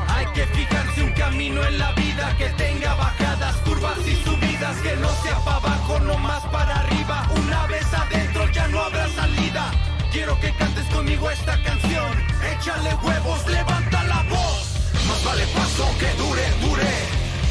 [0.09, 4.97] Hay que fijarse un camino en la vida que tenga bajadas, curvas y subidas, que
[4.97, 7.29] no sea para abajo, no más para arriba.
[7.43, 9.71] Una vez adentro ya no habrá salida.
[10.11, 12.13] Quiero que cantes conmigo esta canción.
[12.55, 14.93] Échale huevos, levanta la voz.
[15.09, 16.93] Más vale paso que dure, dure.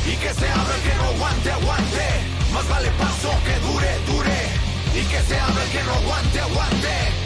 [0.06, 2.08] Y que se abra el que no aguante, aguante.
[2.54, 4.55] Más vale paso que dure, dure.
[4.96, 7.25] Y que se abra el que no aguante, aguante.